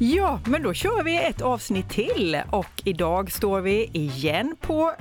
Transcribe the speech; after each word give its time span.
Ja, 0.00 0.40
men 0.46 0.62
då 0.62 0.74
kör 0.74 1.02
vi 1.02 1.16
ett 1.16 1.42
avsnitt 1.42 1.90
till 1.90 2.40
och 2.50 2.82
idag 2.84 3.32
står 3.32 3.60
vi 3.60 3.90
igen 3.92 4.56
på 4.60 4.92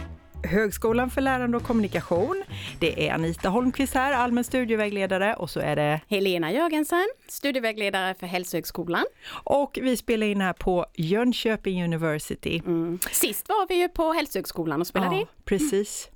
Högskolan 0.43 1.09
för 1.09 1.21
lärande 1.21 1.57
och 1.57 1.63
kommunikation. 1.63 2.43
Det 2.79 3.07
är 3.07 3.13
Anita 3.13 3.49
Holmqvist 3.49 3.93
här, 3.93 4.13
allmän 4.13 4.43
studievägledare 4.43 5.33
och 5.33 5.49
så 5.49 5.59
är 5.59 5.75
det 5.75 6.01
Helena 6.07 6.51
Jörgensen, 6.51 7.07
studievägledare 7.27 8.13
för 8.13 8.27
Hälsohögskolan. 8.27 9.05
Och 9.43 9.79
vi 9.81 9.97
spelar 9.97 10.27
in 10.27 10.41
här 10.41 10.53
på 10.53 10.85
Jönköping 10.93 11.83
University. 11.83 12.61
Mm. 12.65 12.99
Sist 13.11 13.49
var 13.49 13.67
vi 13.67 13.81
ju 13.81 13.89
på 13.89 14.13
Hälsohögskolan 14.13 14.81
och 14.81 14.87
spelade 14.87 15.15
ja, 15.15 15.21
in. 15.21 15.27
Precis. 15.45 16.09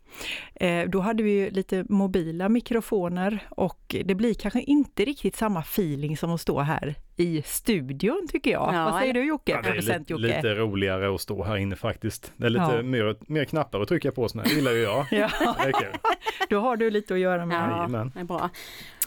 Eh, 0.55 0.89
då 0.89 0.99
hade 0.99 1.23
vi 1.23 1.31
ju 1.31 1.49
lite 1.49 1.85
mobila 1.89 2.49
mikrofoner 2.49 3.47
och 3.49 3.95
det 4.05 4.15
blir 4.15 4.33
kanske 4.33 4.61
inte 4.61 5.05
riktigt 5.05 5.35
samma 5.35 5.59
feeling 5.59 6.17
som 6.17 6.31
att 6.31 6.41
stå 6.41 6.59
här 6.59 6.95
i 7.17 7.41
studion 7.45 8.27
tycker 8.31 8.51
jag. 8.51 8.73
Ja, 8.73 8.85
Vad 8.85 8.99
säger 8.99 9.13
du 9.13 9.25
Jocke? 9.25 9.51
Ja, 9.51 9.61
det 9.61 9.69
är 9.69 9.99
lite, 9.99 10.13
lite, 10.13 10.55
roligare 10.55 11.15
att 11.15 11.21
stå 11.21 11.43
här 11.43 11.57
inne 11.57 11.75
faktiskt. 11.75 12.33
Det 12.37 12.45
är 12.45 12.49
lite 12.49 12.71
ja. 12.75 12.81
mer, 12.81 13.15
mer 13.27 13.45
knappar 13.45 13.81
att 13.81 13.87
trycka 13.87 14.11
på 14.11 14.29
sådana, 14.29 14.49
det 14.49 14.55
gillar 14.55 14.71
ju 14.71 14.81
jag. 14.81 15.05
ja. 15.11 15.29
Då 16.49 16.59
har 16.59 16.77
du 16.77 16.89
lite 16.89 17.13
att 17.13 17.19
göra 17.19 17.45
med. 17.45 17.57
Ja, 17.91 18.09
det 18.13 18.19
är 18.19 18.23
bra. 18.23 18.49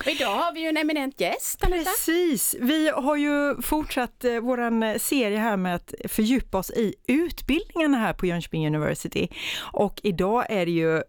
Och 0.00 0.08
idag 0.08 0.36
har 0.36 0.52
vi 0.52 0.60
ju 0.60 0.68
en 0.68 0.76
eminent 0.76 1.20
gäst, 1.20 1.64
Anita. 1.64 1.90
Precis, 1.90 2.56
vi 2.60 2.88
har 2.88 3.16
ju 3.16 3.62
fortsatt 3.62 4.24
eh, 4.24 4.40
våran 4.40 4.98
serie 4.98 5.38
här 5.38 5.56
med 5.56 5.74
att 5.74 5.94
fördjupa 6.08 6.58
oss 6.58 6.70
i 6.70 6.94
utbildningarna 7.06 7.98
här 7.98 8.12
på 8.12 8.26
Jönköping 8.26 8.66
University. 8.66 9.28
Och 9.72 10.00
idag 10.02 10.46
är 10.48 10.66
det 10.66 10.72
ju 10.72 11.02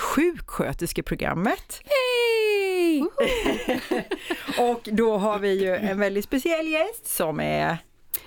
sjuksköterskeprogrammet. 0.00 1.80
Hej! 1.84 2.63
och 4.58 4.88
då 4.92 5.16
har 5.16 5.38
vi 5.38 5.60
ju 5.62 5.76
en 5.76 5.98
väldigt 5.98 6.24
speciell 6.24 6.68
gäst 6.68 7.06
som 7.06 7.40
är 7.40 7.78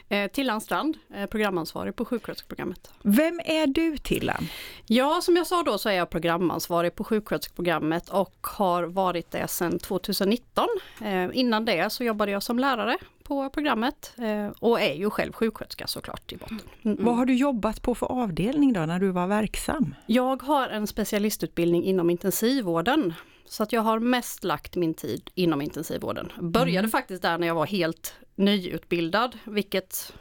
Eh, 0.09 0.27
Tillan 0.27 0.61
Strand, 0.61 0.97
eh, 1.15 1.25
programansvarig 1.25 1.95
på 1.95 2.05
sjuksköterskeprogrammet. 2.05 2.91
Vem 3.01 3.39
är 3.45 3.67
du 3.67 3.97
Tillan? 3.97 4.47
Ja, 4.85 5.19
som 5.21 5.35
jag 5.35 5.47
sa 5.47 5.63
då 5.63 5.77
så 5.77 5.89
är 5.89 5.93
jag 5.93 6.09
programansvarig 6.09 6.95
på 6.95 7.03
sjuksköterskeprogrammet 7.03 8.09
och 8.09 8.35
har 8.41 8.83
varit 8.83 9.31
det 9.31 9.47
sedan 9.47 9.79
2019. 9.79 10.67
Eh, 11.01 11.29
innan 11.33 11.65
det 11.65 11.89
så 11.89 12.03
jobbade 12.03 12.31
jag 12.31 12.43
som 12.43 12.59
lärare 12.59 12.97
på 13.23 13.49
programmet 13.49 14.13
och 14.59 14.81
är 14.81 14.93
ju 14.93 15.09
själv 15.09 15.33
sjuksköterska 15.33 15.87
såklart 15.87 16.31
i 16.31 16.37
botten. 16.37 16.59
Mm. 16.83 16.97
Vad 16.99 17.15
har 17.15 17.25
du 17.25 17.35
jobbat 17.35 17.81
på 17.81 17.95
för 17.95 18.11
avdelning 18.11 18.73
då 18.73 18.79
när 18.79 18.99
du 18.99 19.11
var 19.11 19.27
verksam? 19.27 19.95
Jag 20.05 20.43
har 20.43 20.67
en 20.67 20.87
specialistutbildning 20.87 21.83
inom 21.83 22.09
intensivvården 22.09 23.13
så 23.49 23.63
att 23.63 23.73
jag 23.73 23.81
har 23.81 23.99
mest 23.99 24.43
lagt 24.43 24.75
min 24.75 24.93
tid 24.93 25.29
inom 25.35 25.61
intensivvården. 25.61 26.31
Började 26.39 26.79
mm. 26.79 26.91
faktiskt 26.91 27.21
där 27.21 27.37
när 27.37 27.47
jag 27.47 27.55
var 27.55 27.65
helt 27.65 28.13
nyutbildad, 28.35 29.37
vilket 29.43 30.13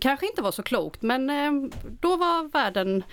kanske 0.00 0.26
inte 0.26 0.42
var 0.42 0.52
så 0.52 0.62
klokt 0.62 1.02
men 1.02 1.30
eh, 1.30 1.52
då 2.00 2.16
var 2.16 2.48
världen 2.52 3.04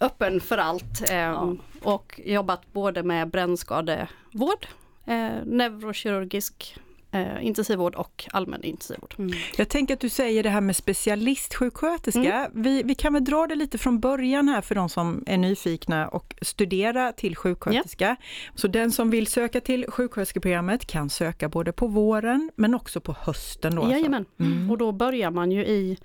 öppen 0.00 0.40
för 0.40 0.58
allt 0.58 1.10
eh, 1.10 1.16
ja. 1.16 1.56
och 1.82 2.20
jobbat 2.24 2.72
både 2.72 3.02
med 3.02 3.30
brännskadevård, 3.30 4.66
eh, 5.04 5.30
neurokirurgisk 5.44 6.76
eh, 7.14 7.46
intensivvård 7.46 7.94
och 7.94 8.24
allmän 8.30 8.64
intensivvård. 8.64 9.14
Mm. 9.18 9.32
Jag 9.56 9.68
tänker 9.68 9.94
att 9.94 10.00
du 10.00 10.08
säger 10.08 10.42
det 10.42 10.48
här 10.48 10.60
med 10.60 10.76
specialistsjuksköterska. 10.76 12.34
Mm. 12.34 12.50
Vi, 12.54 12.82
vi 12.82 12.94
kan 12.94 13.12
väl 13.12 13.24
dra 13.24 13.46
det 13.46 13.54
lite 13.54 13.78
från 13.78 14.00
början 14.00 14.48
här 14.48 14.60
för 14.60 14.74
de 14.74 14.88
som 14.88 15.24
är 15.26 15.38
nyfikna 15.38 16.08
och 16.08 16.34
studera 16.42 17.12
till 17.12 17.36
sjuksköterska. 17.36 18.16
Ja. 18.20 18.26
Så 18.54 18.68
den 18.68 18.92
som 18.92 19.10
vill 19.10 19.26
söka 19.26 19.60
till 19.60 19.86
sjuksköterskeprogrammet 19.88 20.86
kan 20.86 21.10
söka 21.10 21.48
både 21.48 21.72
på 21.72 21.86
våren 21.86 22.50
men 22.56 22.74
också 22.74 23.00
på 23.00 23.16
hösten. 23.20 23.74
Då 23.74 23.82
alltså. 23.82 24.24
Mm. 24.40 24.70
och 24.70 24.78
då 24.78 24.92
börjar 24.92 25.30
man 25.30 25.52
ju 25.52 25.66
i 25.66 25.98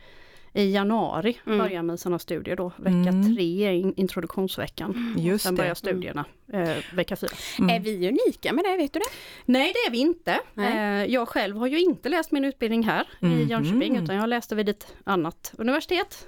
i 0.54 0.72
januari 0.72 1.38
mm. 1.46 1.58
börjar 1.60 1.84
med 1.84 2.00
sina 2.00 2.20
studier 2.20 2.56
då. 2.56 2.72
Vecka 2.78 3.10
mm. 3.10 3.36
tre 3.36 3.64
är 3.64 4.00
introduktionsveckan. 4.00 5.16
Just 5.18 5.44
Sen 5.44 5.56
det. 5.56 5.62
börjar 5.62 5.74
studierna 5.74 6.26
eh, 6.54 6.78
vecka 6.94 7.16
fyra. 7.16 7.32
Mm. 7.60 7.76
Är 7.76 7.80
vi 7.80 8.08
unika 8.08 8.54
med 8.54 8.64
det, 8.64 8.78
vet 8.78 8.94
du 8.94 9.00
det? 9.00 9.06
Nej 9.46 9.74
det 9.74 9.80
är 9.80 9.92
vi 9.92 9.98
inte. 9.98 10.40
Eh, 10.58 11.14
jag 11.14 11.28
själv 11.28 11.58
har 11.58 11.68
ju 11.68 11.80
inte 11.80 12.10
läst 12.10 12.32
min 12.32 12.46
utbildning 12.46 12.84
här 12.84 13.08
i 13.20 13.26
mm. 13.26 13.48
Jönköping 13.48 13.98
utan 13.98 14.16
jag 14.16 14.30
läste 14.30 14.56
vid 14.56 14.70
ett 14.70 14.96
annat 15.04 15.54
universitet 15.58 16.28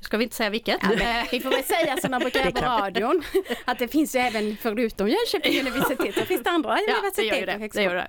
ska 0.00 0.16
vi 0.16 0.24
inte 0.24 0.36
säga 0.36 0.50
vilket. 0.50 0.78
Ja, 0.82 1.24
vi 1.32 1.40
får 1.40 1.50
väl 1.50 1.64
säga 1.64 1.96
som 1.96 2.10
man 2.10 2.20
brukar 2.20 2.40
göra 2.40 2.50
på 2.50 2.60
radion, 2.60 3.22
att 3.64 3.78
det 3.78 3.88
finns 3.88 4.14
ju 4.14 4.18
även 4.18 4.56
förutom 4.56 5.08
Jönköping 5.08 5.60
universitet, 5.60 6.14
så 6.14 6.20
finns 6.20 6.42
det 6.42 6.50
andra 6.50 6.78
ja, 6.86 6.94
universitet 6.98 7.46
det 7.46 7.58
det, 7.58 7.68
det 7.74 7.82
gör 7.82 7.94
det. 7.94 8.08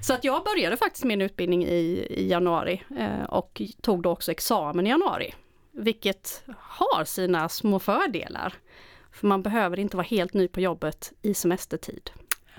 Så 0.00 0.14
att 0.14 0.24
jag 0.24 0.44
började 0.44 0.76
faktiskt 0.76 1.04
min 1.04 1.22
utbildning 1.22 1.64
i, 1.64 2.06
i 2.10 2.28
januari 2.28 2.82
eh, 2.98 3.22
och 3.22 3.62
tog 3.82 4.02
då 4.02 4.10
också 4.10 4.30
examen 4.30 4.86
i 4.86 4.90
januari. 4.90 5.34
Vilket 5.72 6.44
har 6.58 7.04
sina 7.04 7.48
små 7.48 7.78
fördelar. 7.78 8.54
För 9.12 9.26
man 9.26 9.42
behöver 9.42 9.78
inte 9.78 9.96
vara 9.96 10.06
helt 10.06 10.34
ny 10.34 10.48
på 10.48 10.60
jobbet 10.60 11.12
i 11.22 11.34
semestertid. 11.34 12.10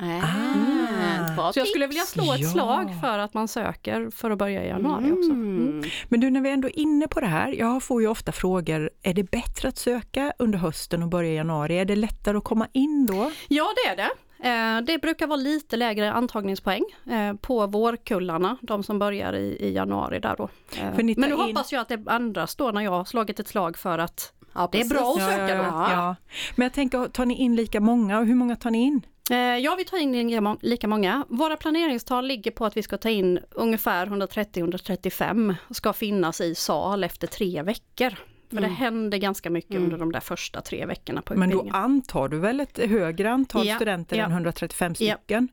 Ah, 0.01 1.51
så 1.53 1.59
jag 1.59 1.67
skulle 1.67 1.87
vilja 1.87 2.03
slå 2.03 2.33
ett 2.33 2.39
ja. 2.39 2.49
slag 2.49 2.95
för 3.01 3.19
att 3.19 3.33
man 3.33 3.47
söker 3.47 4.09
för 4.09 4.31
att 4.31 4.37
börja 4.37 4.63
i 4.63 4.67
januari 4.67 5.03
mm. 5.03 5.17
också. 5.17 5.31
Mm. 5.31 5.83
Men 6.09 6.19
du, 6.19 6.29
när 6.29 6.41
vi 6.41 6.49
ändå 6.49 6.67
är 6.67 6.79
inne 6.79 7.07
på 7.07 7.19
det 7.19 7.27
här, 7.27 7.51
jag 7.51 7.83
får 7.83 8.01
ju 8.01 8.07
ofta 8.07 8.31
frågor, 8.31 8.89
är 9.03 9.13
det 9.13 9.23
bättre 9.23 9.69
att 9.69 9.77
söka 9.77 10.33
under 10.39 10.59
hösten 10.59 11.03
och 11.03 11.09
börja 11.09 11.31
i 11.31 11.35
januari? 11.35 11.79
Är 11.79 11.85
det 11.85 11.95
lättare 11.95 12.37
att 12.37 12.43
komma 12.43 12.67
in 12.73 13.05
då? 13.05 13.31
Ja, 13.47 13.67
det 13.75 13.91
är 13.91 13.95
det. 13.95 14.09
Eh, 14.43 14.81
det 14.81 15.01
brukar 15.01 15.27
vara 15.27 15.37
lite 15.37 15.77
lägre 15.77 16.11
antagningspoäng 16.11 16.83
eh, 17.11 17.33
på 17.33 17.67
vårkullarna, 17.67 18.57
de 18.61 18.83
som 18.83 18.99
börjar 18.99 19.33
i, 19.33 19.57
i 19.59 19.73
januari 19.73 20.19
där 20.19 20.35
då. 20.37 20.49
Eh, 20.77 20.95
men 20.95 21.05
nu 21.05 21.11
in... 21.11 21.31
hoppas 21.31 21.71
jag 21.71 21.81
att 21.81 21.87
det 21.87 22.03
ändras 22.09 22.55
då 22.55 22.71
när 22.71 22.81
jag 22.81 22.91
har 22.91 23.05
slagit 23.05 23.39
ett 23.39 23.47
slag 23.47 23.77
för 23.77 23.97
att 23.99 24.33
ja, 24.53 24.69
det 24.71 24.81
är 24.81 24.89
bra 24.89 25.13
att 25.17 25.31
söka 25.31 25.57
då. 25.57 25.63
Ja, 25.63 25.91
ja. 25.91 26.15
Men 26.55 26.65
jag 26.65 26.73
tänker, 26.73 27.07
tar 27.07 27.25
ni 27.25 27.35
in 27.35 27.55
lika 27.55 27.79
många 27.79 28.19
och 28.19 28.25
hur 28.25 28.35
många 28.35 28.55
tar 28.55 28.71
ni 28.71 28.77
in? 28.77 29.01
Eh, 29.29 29.37
ja, 29.37 29.75
vi 29.77 29.85
tar 29.85 29.97
in 29.97 30.57
lika 30.61 30.87
många. 30.87 31.25
Våra 31.29 31.57
planeringstal 31.57 32.27
ligger 32.27 32.51
på 32.51 32.65
att 32.65 32.77
vi 32.77 32.83
ska 32.83 32.97
ta 32.97 33.09
in 33.09 33.39
ungefär 33.51 34.07
130-135 34.07 35.55
ska 35.69 35.93
finnas 35.93 36.41
i 36.41 36.55
sal 36.55 37.03
efter 37.03 37.27
tre 37.27 37.61
veckor. 37.61 38.13
För 38.49 38.57
mm. 38.57 38.69
det 38.69 38.75
händer 38.75 39.17
ganska 39.17 39.49
mycket 39.49 39.71
mm. 39.71 39.83
under 39.83 39.97
de 39.97 40.11
där 40.11 40.19
första 40.19 40.61
tre 40.61 40.85
veckorna 40.85 41.21
på 41.21 41.33
utbildningen. 41.33 41.65
Men 41.65 41.71
då 41.71 41.77
antar 41.77 42.27
du 42.27 42.39
väl 42.39 42.59
ett 42.59 42.77
högre 42.77 43.31
antal 43.31 43.67
ja, 43.67 43.75
studenter 43.75 44.17
ja. 44.17 44.25
än 44.25 44.31
135 44.31 44.95
stycken? 44.95 45.47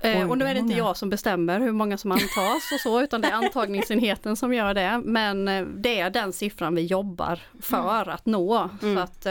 Ja. 0.00 0.08
Eh, 0.08 0.30
och 0.30 0.38
nu 0.38 0.44
är 0.44 0.54
det 0.54 0.60
inte 0.60 0.74
jag 0.74 0.96
som 0.96 1.10
bestämmer 1.10 1.60
hur 1.60 1.72
många 1.72 1.98
som 1.98 2.12
antas 2.12 2.72
och 2.74 2.80
så, 2.80 3.00
utan 3.00 3.20
det 3.20 3.28
är 3.28 3.32
antagningsenheten 3.32 4.36
som 4.36 4.54
gör 4.54 4.74
det. 4.74 5.02
Men 5.04 5.48
eh, 5.48 5.64
det 5.64 6.00
är 6.00 6.10
den 6.10 6.32
siffran 6.32 6.74
vi 6.74 6.82
jobbar 6.82 7.40
för 7.60 8.02
mm. 8.02 8.14
att 8.14 8.26
nå. 8.26 8.70
Så 8.80 8.86
mm. 8.86 8.98
att 8.98 9.26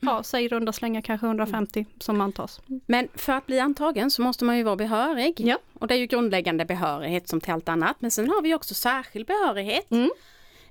ja, 0.00 0.22
säg 0.22 0.48
runda 0.48 0.72
slänga 0.72 1.02
kanske 1.02 1.26
150 1.26 1.86
som 1.98 2.20
antas. 2.20 2.60
Men 2.86 3.08
för 3.14 3.32
att 3.32 3.46
bli 3.46 3.60
antagen 3.60 4.10
så 4.10 4.22
måste 4.22 4.44
man 4.44 4.56
ju 4.56 4.62
vara 4.62 4.76
behörig. 4.76 5.40
Ja. 5.40 5.58
Och 5.78 5.86
det 5.86 5.94
är 5.94 5.98
ju 5.98 6.06
grundläggande 6.06 6.64
behörighet 6.64 7.28
som 7.28 7.40
till 7.40 7.52
allt 7.52 7.68
annat. 7.68 7.96
Men 7.98 8.10
sen 8.10 8.28
har 8.28 8.42
vi 8.42 8.54
också 8.54 8.74
särskild 8.74 9.26
behörighet. 9.26 9.90
Mm. 9.90 10.10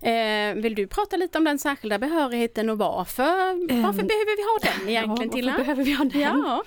Eh, 0.02 0.54
vill 0.56 0.76
du 0.76 0.88
prata 0.88 1.18
lite 1.18 1.38
om 1.38 1.44
den 1.44 1.60
särskilda 1.60 2.00
behörigheten 2.00 2.70
och 2.70 2.78
varför, 2.78 3.52
um, 3.52 3.84
varför 3.84 4.04
behöver 4.04 4.38
vi 4.38 4.44
ha 4.44 4.72
den 4.72 4.90
egentligen? 4.90 5.46
Ja, 5.46 5.52
varför 5.52 5.64
behöver 5.64 5.84
vi 5.84 5.94
ha 5.94 6.04
den? 6.04 6.22
Ja. 6.22 6.64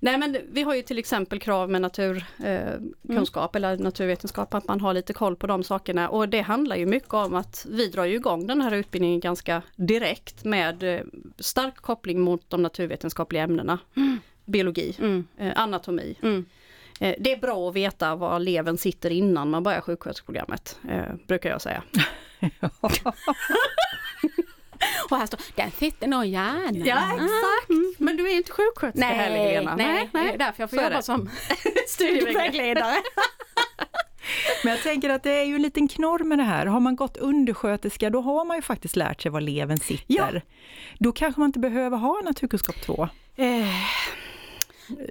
Nej 0.00 0.18
men 0.18 0.36
vi 0.52 0.62
har 0.62 0.74
ju 0.74 0.82
till 0.82 0.98
exempel 0.98 1.40
krav 1.40 1.70
med 1.70 1.82
naturkunskap 1.82 3.56
eh, 3.56 3.60
mm. 3.60 3.72
eller 3.72 3.84
naturvetenskap, 3.84 4.54
att 4.54 4.68
man 4.68 4.80
har 4.80 4.94
lite 4.94 5.12
koll 5.12 5.36
på 5.36 5.46
de 5.46 5.64
sakerna 5.64 6.08
och 6.08 6.28
det 6.28 6.40
handlar 6.40 6.76
ju 6.76 6.86
mycket 6.86 7.14
om 7.14 7.34
att 7.34 7.66
vi 7.70 7.88
drar 7.88 8.04
ju 8.04 8.14
igång 8.14 8.46
den 8.46 8.60
här 8.60 8.74
utbildningen 8.74 9.20
ganska 9.20 9.62
direkt 9.76 10.44
med 10.44 10.82
eh, 10.82 11.00
stark 11.38 11.76
koppling 11.76 12.20
mot 12.20 12.50
de 12.50 12.62
naturvetenskapliga 12.62 13.42
ämnena. 13.42 13.78
Mm. 13.96 14.18
Biologi, 14.44 14.96
mm. 14.98 15.26
Eh, 15.38 15.52
anatomi. 15.56 16.18
Mm. 16.22 16.44
Det 16.98 17.32
är 17.32 17.40
bra 17.40 17.68
att 17.68 17.76
veta 17.76 18.14
var 18.14 18.38
levern 18.38 18.78
sitter 18.78 19.10
innan 19.10 19.50
man 19.50 19.62
börjar 19.62 19.80
sjuksköterskeprogrammet, 19.80 20.78
brukar 21.26 21.50
jag 21.50 21.62
säga. 21.62 21.82
Och 25.10 25.16
här 25.16 25.26
står, 25.26 25.40
den 25.54 25.70
sitter 25.70 26.06
nog 26.06 26.24
i 26.24 26.28
hjärnan. 26.28 26.84
Ja 26.84 27.12
exakt, 27.12 27.70
mm. 27.70 27.94
men 27.98 28.16
du 28.16 28.30
är 28.30 28.36
inte 28.36 28.52
sjuksköterska 28.52 29.06
nej, 29.06 29.16
heller 29.16 29.60
Lena. 29.60 29.76
Nej, 29.76 29.86
nej, 29.86 30.10
nej, 30.12 30.26
det 30.28 30.34
är 30.34 30.38
därför 30.38 30.62
jag 30.62 30.70
får 30.70 30.82
jobba 30.82 31.02
som 31.02 31.30
studievägledare. 31.88 32.96
Men 34.64 34.72
jag 34.72 34.82
tänker 34.82 35.10
att 35.10 35.22
det 35.22 35.30
är 35.30 35.44
ju 35.44 35.54
en 35.54 35.62
liten 35.62 35.88
knorr 35.88 36.24
med 36.24 36.38
det 36.38 36.44
här. 36.44 36.66
Har 36.66 36.80
man 36.80 36.96
gått 36.96 37.16
undersköterska 37.16 38.10
då 38.10 38.20
har 38.20 38.44
man 38.44 38.56
ju 38.56 38.62
faktiskt 38.62 38.96
lärt 38.96 39.22
sig 39.22 39.30
var 39.30 39.40
levern 39.40 39.78
sitter. 39.78 40.04
Ja. 40.06 40.40
Då 40.98 41.12
kanske 41.12 41.40
man 41.40 41.48
inte 41.48 41.58
behöver 41.58 41.96
ha 41.96 42.20
naturkunskap 42.24 42.76
2. 42.82 43.08
Eh. 43.36 43.46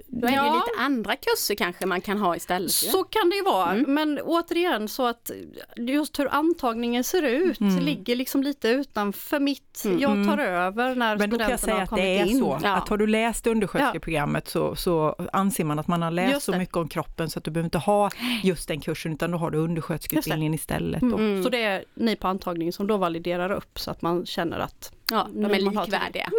Då 0.06 0.26
är 0.26 0.30
det 0.30 0.36
ja. 0.36 0.54
lite 0.54 0.82
andra 0.82 1.16
kurser 1.16 1.54
kanske 1.54 1.86
man 1.86 2.00
kan 2.00 2.18
ha 2.18 2.36
istället. 2.36 2.70
Så 2.70 3.04
kan 3.04 3.30
det 3.30 3.36
ju 3.36 3.42
vara, 3.42 3.70
mm. 3.70 3.94
men 3.94 4.20
återigen 4.22 4.88
så 4.88 5.06
att 5.06 5.30
just 5.76 6.18
hur 6.18 6.34
antagningen 6.34 7.04
ser 7.04 7.22
ut 7.22 7.60
mm. 7.60 7.78
ligger 7.78 8.16
liksom 8.16 8.42
lite 8.42 8.68
utanför 8.68 9.40
mitt, 9.40 9.82
mm. 9.84 9.98
jag 9.98 10.28
tar 10.28 10.38
över 10.38 10.94
när 10.94 11.16
men 11.16 11.28
studenterna 11.28 11.28
har 11.28 11.30
kommit 11.30 11.30
in. 11.30 11.30
Men 11.30 11.30
då 11.30 11.38
kan 11.38 11.50
jag 11.50 11.60
säga 11.60 11.82
att 11.82 11.96
det 11.96 12.18
är 12.18 12.26
in. 12.26 12.38
så, 12.38 12.58
ja. 12.62 12.76
att 12.76 12.88
har 12.88 12.96
du 12.96 13.06
läst 13.06 13.46
undersköterskeprogrammet 13.46 14.48
så, 14.48 14.76
så 14.76 15.16
anser 15.32 15.64
man 15.64 15.78
att 15.78 15.88
man 15.88 16.02
har 16.02 16.10
läst 16.10 16.42
så 16.42 16.56
mycket 16.56 16.76
om 16.76 16.88
kroppen 16.88 17.30
så 17.30 17.38
att 17.38 17.44
du 17.44 17.50
behöver 17.50 17.66
inte 17.66 17.78
ha 17.78 18.10
just 18.42 18.68
den 18.68 18.80
kursen 18.80 19.12
utan 19.12 19.30
då 19.30 19.38
har 19.38 19.50
du 19.50 19.58
undersköterskeutbildningen 19.58 20.54
istället. 20.54 21.02
Mm. 21.02 21.42
Så 21.42 21.48
det 21.48 21.62
är 21.62 21.84
ni 21.94 22.16
på 22.16 22.28
antagningen 22.28 22.72
som 22.72 22.86
då 22.86 22.96
validerar 22.96 23.52
upp 23.52 23.78
så 23.78 23.90
att 23.90 24.02
man 24.02 24.26
känner 24.26 24.58
att 24.58 24.92
ja, 25.10 25.28
de 25.32 25.44
är 25.44 25.60
likvärdiga. 25.60 26.30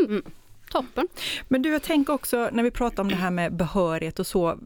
Toppen. 0.71 1.07
Men 1.47 1.61
du, 1.61 1.69
jag 1.69 1.83
tänker 1.83 2.13
också 2.13 2.49
när 2.51 2.63
vi 2.63 2.71
pratar 2.71 3.03
om 3.03 3.09
det 3.09 3.15
här 3.15 3.31
med 3.31 3.55
behörighet 3.55 4.19
och 4.19 4.27
så, 4.27 4.57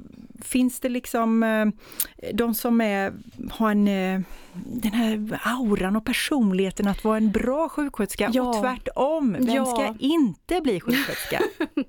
finns 0.42 0.80
det 0.80 0.90
liksom 0.90 1.44
eh, 1.44 1.68
de 2.34 2.54
som 2.54 2.82
är, 2.82 3.14
har 3.52 3.72
en, 3.72 3.88
eh, 3.88 4.22
den 4.54 4.92
här 4.92 5.40
auran 5.44 5.96
och 5.96 6.06
personligheten 6.06 6.88
att 6.88 7.04
vara 7.04 7.18
en 7.18 7.32
bra 7.32 7.70
sjuksköterska 7.70 8.30
ja. 8.34 8.42
och 8.42 8.62
tvärtom, 8.62 9.34
vem 9.34 9.56
ja. 9.56 9.66
ska 9.66 9.96
inte 10.00 10.62
bli 10.62 10.80
sjuksköterska? 10.80 11.42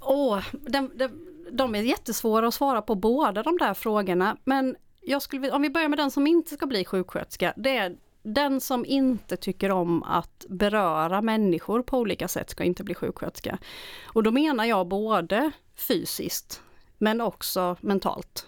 Åh, 0.00 0.38
oh, 0.38 0.44
de, 0.52 0.90
de, 0.94 1.08
de 1.52 1.74
är 1.74 1.80
jättesvåra 1.80 2.48
att 2.48 2.54
svara 2.54 2.82
på 2.82 2.94
båda 2.94 3.42
de 3.42 3.58
där 3.58 3.74
frågorna, 3.74 4.36
men 4.44 4.76
jag 5.00 5.22
skulle, 5.22 5.50
om 5.50 5.62
vi 5.62 5.70
börjar 5.70 5.88
med 5.88 5.98
den 5.98 6.10
som 6.10 6.26
inte 6.26 6.54
ska 6.54 6.66
bli 6.66 6.84
sjuksköterska, 6.84 7.52
det 7.56 7.76
är 7.76 7.96
den 8.24 8.60
som 8.60 8.84
inte 8.86 9.36
tycker 9.36 9.70
om 9.70 10.02
att 10.02 10.46
beröra 10.48 11.22
människor 11.22 11.82
på 11.82 11.98
olika 11.98 12.28
sätt 12.28 12.50
ska 12.50 12.64
inte 12.64 12.84
bli 12.84 12.94
sjuksköterska. 12.94 13.58
Och 14.04 14.22
då 14.22 14.30
menar 14.30 14.64
jag 14.64 14.88
både 14.88 15.50
fysiskt 15.74 16.62
men 16.98 17.20
också 17.20 17.76
mentalt, 17.80 18.46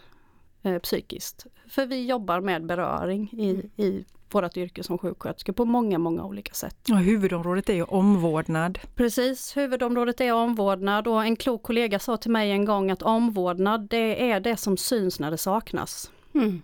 eh, 0.63 0.79
psykiskt. 0.79 1.47
För 1.69 1.87
vi 1.87 2.07
jobbar 2.07 2.41
med 2.41 2.67
beröring 2.67 3.31
i, 3.33 3.83
i 3.83 4.05
vårt 4.31 4.57
yrke 4.57 4.83
som 4.83 4.99
sjuksköterska 4.99 5.53
på 5.53 5.65
många, 5.65 5.99
många 5.99 6.25
olika 6.25 6.55
sätt. 6.55 6.91
Och 6.91 6.99
huvudområdet 6.99 7.69
är 7.69 7.75
ju 7.75 7.85
omvårdnad. 7.85 8.79
Precis, 8.95 9.57
huvudområdet 9.57 10.21
är 10.21 10.33
omvårdnad 10.33 11.09
och 11.09 11.25
en 11.25 11.37
klok 11.37 11.63
kollega 11.63 11.99
sa 11.99 12.17
till 12.17 12.31
mig 12.31 12.51
en 12.51 12.65
gång 12.65 12.91
att 12.91 13.03
omvårdnad 13.03 13.89
det 13.91 14.31
är 14.31 14.41
det 14.41 14.57
som 14.57 14.77
syns 14.77 15.21
när 15.21 15.31
det 15.31 15.39
saknas. 15.39 16.11
Mm. 16.35 16.63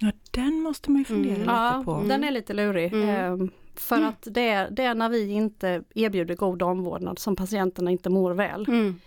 Ja, 0.00 0.12
den 0.30 0.60
måste 0.60 0.90
man 0.90 0.98
ju 0.98 1.04
fundera 1.04 1.34
mm. 1.34 1.40
lite 1.40 1.52
ja, 1.52 1.82
på. 1.84 2.04
den 2.08 2.24
är 2.24 2.30
lite 2.30 2.52
lurig. 2.52 2.92
Mm. 2.92 3.08
Ehm, 3.08 3.50
för 3.74 3.96
mm. 3.96 4.08
att 4.08 4.28
det 4.30 4.48
är, 4.48 4.70
det 4.70 4.82
är 4.82 4.94
när 4.94 5.08
vi 5.08 5.30
inte 5.30 5.82
erbjuder 5.94 6.34
god 6.34 6.62
omvårdnad 6.62 7.18
som 7.18 7.36
patienterna 7.36 7.90
inte 7.90 8.10
mår 8.10 8.30
väl. 8.34 8.64
Mm. 8.68 9.00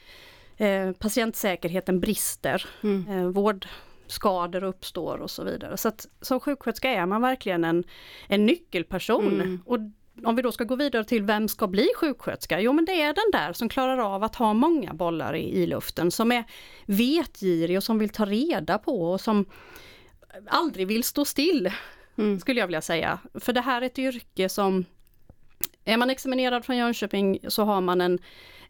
Ehm, 0.58 0.94
patientsäkerheten 0.94 2.00
brister, 2.00 2.66
mm. 2.84 3.08
ehm, 3.10 3.32
vårdskador 3.32 4.64
uppstår 4.64 5.18
och 5.18 5.32
så 5.32 5.44
vidare. 5.44 5.78
Så 5.78 5.88
att 5.88 6.08
som 6.22 6.40
sjuksköterska 6.40 6.90
är 6.90 7.06
man 7.06 7.22
verkligen 7.22 7.64
en, 7.64 7.84
en 8.28 8.46
nyckelperson. 8.46 9.42
Mm. 9.42 9.62
Och 9.66 9.80
om 10.24 10.36
vi 10.36 10.42
då 10.42 10.52
ska 10.52 10.64
gå 10.64 10.76
vidare 10.76 11.04
till 11.04 11.24
vem 11.24 11.48
ska 11.48 11.68
bli 11.68 11.88
sjuksköterska? 11.96 12.62
Jo 12.62 12.74
men 12.74 12.86
det 12.86 13.02
är 13.02 13.14
den 13.14 13.42
där 13.42 13.54
som 13.54 13.70
klarar 13.70 13.98
av 13.98 14.24
att 14.24 14.36
ha 14.36 14.54
många 14.54 14.94
bollar 14.94 15.36
i, 15.36 15.62
i 15.62 15.68
luften, 15.68 16.12
som 16.12 16.32
är 16.32 16.44
vetgirig 16.86 17.78
och 17.78 17.84
som 17.84 18.00
vill 18.00 18.10
ta 18.10 18.26
reda 18.26 18.78
på 18.78 19.12
och 19.12 19.22
som 19.22 19.46
aldrig 20.48 20.88
vill 20.88 21.04
stå 21.04 21.26
still, 21.26 21.72
mm. 22.18 22.40
skulle 22.40 22.60
jag 22.60 22.68
vilja 22.68 22.82
säga. 22.82 23.20
För 23.34 23.54
det 23.54 23.62
här 23.62 23.82
är 23.82 23.86
ett 23.86 24.00
yrke 24.00 24.50
som, 24.50 24.86
är 25.86 25.98
man 25.98 26.10
examinerad 26.10 26.66
från 26.66 26.78
Jönköping 26.78 27.40
så 27.48 27.64
har 27.64 27.82
man 27.82 28.02
en, 28.02 28.20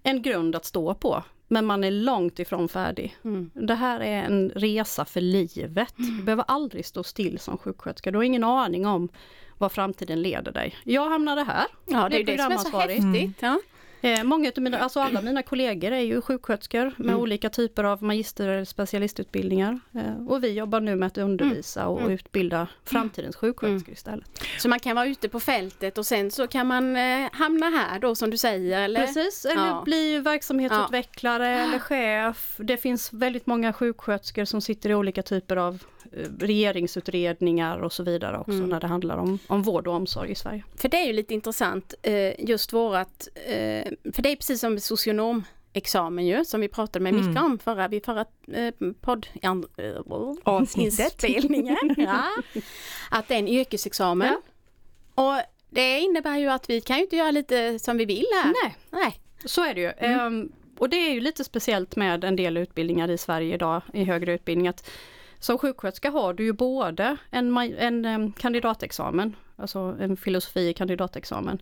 en 0.04 0.22
grund 0.22 0.56
att 0.56 0.66
stå 0.66 0.94
på. 0.94 1.24
Men 1.48 1.66
man 1.66 1.84
är 1.84 1.92
långt 1.92 2.40
ifrån 2.40 2.70
färdig. 2.70 3.18
Mm. 3.24 3.52
Det 3.54 3.76
här 3.76 4.00
är 4.00 4.24
en 4.24 4.50
resa 4.50 5.06
för 5.06 5.22
livet. 5.22 6.00
Mm. 6.00 6.18
Du 6.18 6.24
behöver 6.24 6.46
aldrig 6.48 6.86
stå 6.86 7.04
still 7.04 7.40
som 7.40 7.58
sjuksköterska. 7.58 8.12
Du 8.12 8.18
har 8.18 8.24
ingen 8.24 8.44
aning 8.44 8.86
om 8.86 9.10
vad 9.58 9.72
framtiden 9.72 10.22
leder 10.22 10.52
dig. 10.52 10.76
Jag 10.84 11.10
hamnade 11.10 11.44
här. 11.44 11.66
Ja, 11.86 12.10
det 12.10 12.20
är 12.20 12.24
det 12.24 12.38
som 12.38 12.52
är 12.52 12.58
så 12.58 12.80
häftigt. 12.80 13.04
Mm. 13.04 13.34
Ja. 13.40 13.60
Eh, 14.02 14.24
många 14.24 14.52
av 14.58 14.64
mina, 14.64 14.80
alltså 14.84 15.00
alla 15.00 15.22
mina 15.22 15.44
kollegor 15.44 15.92
är 15.92 16.02
ju 16.02 16.22
sjuksköterskor 16.22 16.94
med 16.98 17.10
mm. 17.10 17.20
olika 17.20 17.50
typer 17.50 17.84
av 17.84 18.04
magister 18.04 18.48
eller 18.48 18.66
specialistutbildningar. 18.66 19.80
Eh, 19.94 20.28
och 20.28 20.44
vi 20.44 20.52
jobbar 20.54 20.80
nu 20.80 20.96
med 20.96 21.08
att 21.08 21.18
undervisa 21.18 21.88
och 21.88 22.00
mm. 22.00 22.12
utbilda 22.12 22.68
framtidens 22.84 23.36
mm. 23.36 23.54
sjuksköterskor 23.54 23.94
istället. 23.94 24.44
Så 24.60 24.70
man 24.70 24.80
kan 24.80 24.96
vara 24.96 25.06
ute 25.06 25.30
på 25.30 25.40
fältet 25.40 25.98
och 25.98 26.06
sen 26.06 26.32
så 26.32 26.48
kan 26.48 26.68
man 26.68 26.96
eh, 26.96 27.30
hamna 27.32 27.66
här 27.70 28.00
då 28.00 28.16
som 28.16 28.30
du 28.30 28.38
säger? 28.38 28.82
Eller? 28.82 29.06
Precis, 29.06 29.46
eller 29.46 29.68
ja. 29.68 29.82
bli 29.86 30.20
verksamhetsutvecklare 30.20 31.50
ja. 31.50 31.58
eller 31.58 31.80
chef. 31.80 32.56
Det 32.58 32.78
finns 32.78 33.14
väldigt 33.14 33.46
många 33.46 33.74
sjuksköterskor 33.74 34.46
som 34.46 34.62
sitter 34.62 34.90
i 34.90 34.96
olika 34.96 35.24
typer 35.24 35.56
av 35.56 35.84
regeringsutredningar 36.40 37.80
och 37.80 37.94
så 37.94 38.04
vidare 38.04 38.38
också 38.38 38.52
mm. 38.52 38.70
när 38.70 38.80
det 38.80 38.88
handlar 38.88 39.18
om, 39.18 39.40
om 39.48 39.62
vård 39.62 39.88
och 39.88 39.94
omsorg 39.94 40.32
i 40.32 40.36
Sverige. 40.36 40.64
För 40.76 40.90
det 40.90 40.98
är 40.98 41.06
ju 41.06 41.14
lite 41.14 41.34
intressant 41.34 41.94
eh, 42.02 42.46
just 42.50 42.74
vårat 42.74 43.28
för 44.14 44.22
det 44.22 44.32
är 44.32 44.36
precis 44.36 44.60
som 44.60 44.80
socionom 44.80 45.44
examen 45.78 46.26
ju, 46.26 46.46
som 46.46 46.62
vi 46.62 46.68
pratade 46.68 47.04
med 47.04 47.14
Micke 47.14 47.26
mm. 47.26 47.46
om 47.46 47.60
förra, 47.60 47.88
vid 47.88 48.06
förra 48.06 48.26
eh, 48.54 48.74
podd 49.02 49.28
inspelningen. 50.76 51.78
ja. 51.98 52.24
Att 53.12 53.28
det 53.28 53.36
är 53.36 53.40
en 53.40 53.48
yrkesexamen. 53.48 54.36
Ja. 55.16 55.24
Och 55.24 55.42
det 55.70 56.00
innebär 56.00 56.38
ju 56.38 56.50
att 56.50 56.70
vi 56.70 56.82
kan 56.82 56.98
ju 56.98 57.04
inte 57.04 57.16
göra 57.16 57.32
lite 57.32 57.80
som 57.80 57.98
vi 57.98 58.06
vill 58.06 58.26
här. 58.44 58.54
Nej, 58.64 58.78
Nej. 58.90 59.20
så 59.46 59.64
är 59.64 59.74
det 59.74 59.82
ju. 59.82 59.92
Mm. 59.98 60.26
Um, 60.26 60.52
och 60.78 60.90
det 60.90 60.98
är 60.98 61.14
ju 61.14 61.20
lite 61.20 61.44
speciellt 61.44 61.96
med 61.96 62.24
en 62.24 62.36
del 62.36 62.58
utbildningar 62.58 63.10
i 63.10 63.18
Sverige 63.18 63.54
idag 63.54 63.82
i 63.94 64.04
högre 64.04 64.34
utbildning 64.34 64.68
att 64.68 64.90
som 65.40 65.58
sjuksköterska 65.58 66.10
har 66.10 66.34
du 66.34 66.44
ju 66.44 66.54
både 66.54 67.18
en, 67.32 67.58
en, 67.58 68.06
en 68.06 68.32
kandidatexamen, 68.32 69.36
alltså 69.56 69.80
en 70.00 70.18
filosofi 70.18 70.74
kandidatexamen, 70.74 71.62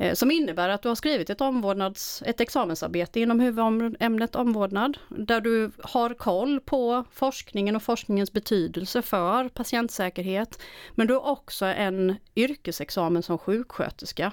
Eh, 0.00 0.14
som 0.14 0.30
innebär 0.30 0.68
att 0.68 0.82
du 0.82 0.88
har 0.88 0.94
skrivit 0.94 1.30
ett, 1.30 1.40
omvårdnads, 1.40 2.22
ett 2.26 2.40
examensarbete 2.40 3.20
inom 3.20 3.40
huvudämnet 3.40 4.34
omvårdnad, 4.34 4.98
där 5.08 5.40
du 5.40 5.70
har 5.82 6.14
koll 6.14 6.60
på 6.60 7.04
forskningen 7.12 7.76
och 7.76 7.82
forskningens 7.82 8.32
betydelse 8.32 9.02
för 9.02 9.48
patientsäkerhet. 9.48 10.62
Men 10.94 11.06
du 11.06 11.14
har 11.14 11.26
också 11.26 11.66
en 11.66 12.16
yrkesexamen 12.36 13.22
som 13.22 13.38
sjuksköterska. 13.38 14.32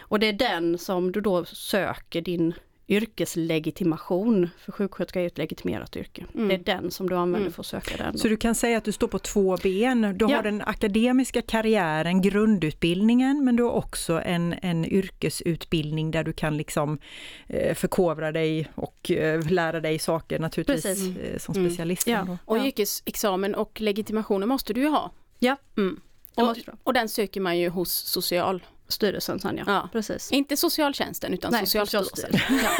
Och 0.00 0.20
det 0.20 0.26
är 0.26 0.32
den 0.32 0.78
som 0.78 1.12
du 1.12 1.20
då 1.20 1.44
söker 1.44 2.20
din 2.20 2.54
yrkeslegitimation, 2.88 4.48
för 4.58 4.72
sjuksköterska 4.72 5.20
är 5.20 5.26
ett 5.26 5.38
legitimerat 5.38 5.96
yrke. 5.96 6.24
Mm. 6.34 6.48
Det 6.48 6.54
är 6.54 6.58
den 6.58 6.90
som 6.90 7.08
du 7.08 7.16
använder 7.16 7.40
mm. 7.40 7.52
för 7.52 7.62
att 7.62 7.66
söka 7.66 7.96
den. 7.96 8.18
Så 8.18 8.28
du 8.28 8.36
kan 8.36 8.54
säga 8.54 8.78
att 8.78 8.84
du 8.84 8.92
står 8.92 9.08
på 9.08 9.18
två 9.18 9.56
ben. 9.62 10.14
Du 10.18 10.26
ja. 10.28 10.36
har 10.36 10.42
den 10.42 10.62
akademiska 10.62 11.42
karriären, 11.42 12.22
grundutbildningen, 12.22 13.44
men 13.44 13.56
du 13.56 13.62
har 13.62 13.70
också 13.70 14.22
en, 14.24 14.54
en 14.62 14.84
yrkesutbildning 14.84 16.10
där 16.10 16.24
du 16.24 16.32
kan 16.32 16.56
liksom 16.56 16.98
eh, 17.46 17.74
förkovra 17.74 18.32
dig 18.32 18.68
och 18.74 19.10
eh, 19.10 19.50
lära 19.50 19.80
dig 19.80 19.98
saker 19.98 20.38
naturligtvis 20.38 20.82
Precis. 20.82 21.16
Eh, 21.16 21.38
som 21.38 21.54
mm. 21.54 21.70
specialist. 21.70 22.08
Mm. 22.08 22.26
Ja. 22.28 22.38
Och 22.44 22.56
yrkesexamen 22.56 23.54
och 23.54 23.80
legitimationen 23.80 24.48
måste 24.48 24.72
du 24.72 24.80
ju 24.80 24.88
ha. 24.88 25.10
Ja. 25.38 25.56
Mm. 25.76 26.00
Och, 26.34 26.56
och 26.82 26.92
den 26.92 27.08
söker 27.08 27.40
man 27.40 27.58
ju 27.58 27.68
hos 27.68 27.92
social 27.92 28.62
Styrelsen 28.88 29.40
sen 29.40 29.56
ja. 29.56 29.64
ja. 29.66 29.88
Precis. 29.92 30.32
Inte 30.32 30.56
socialtjänsten 30.56 31.34
utan 31.34 31.52
Nej, 31.52 31.66
Socialstyrelsen. 31.66 32.30
Ja. 32.62 32.70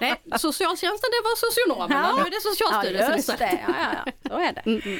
Nej, 0.00 0.14
socialtjänsten 0.38 1.10
det 1.10 1.22
var 1.24 1.36
socionomerna, 1.36 2.08
ja. 2.08 2.16
nu 2.16 2.22
är 2.22 2.30
det 2.30 2.40
Socialstyrelsen. 2.40 3.10
Ja, 3.10 3.16
just 3.16 3.38
det. 3.38 3.60
Ja, 3.68 3.74
ja, 3.78 4.12
ja. 4.22 4.30
så 4.30 4.38
är 4.38 4.52
det. 4.52 4.62
Mm, 4.66 4.82
mm. 4.84 4.98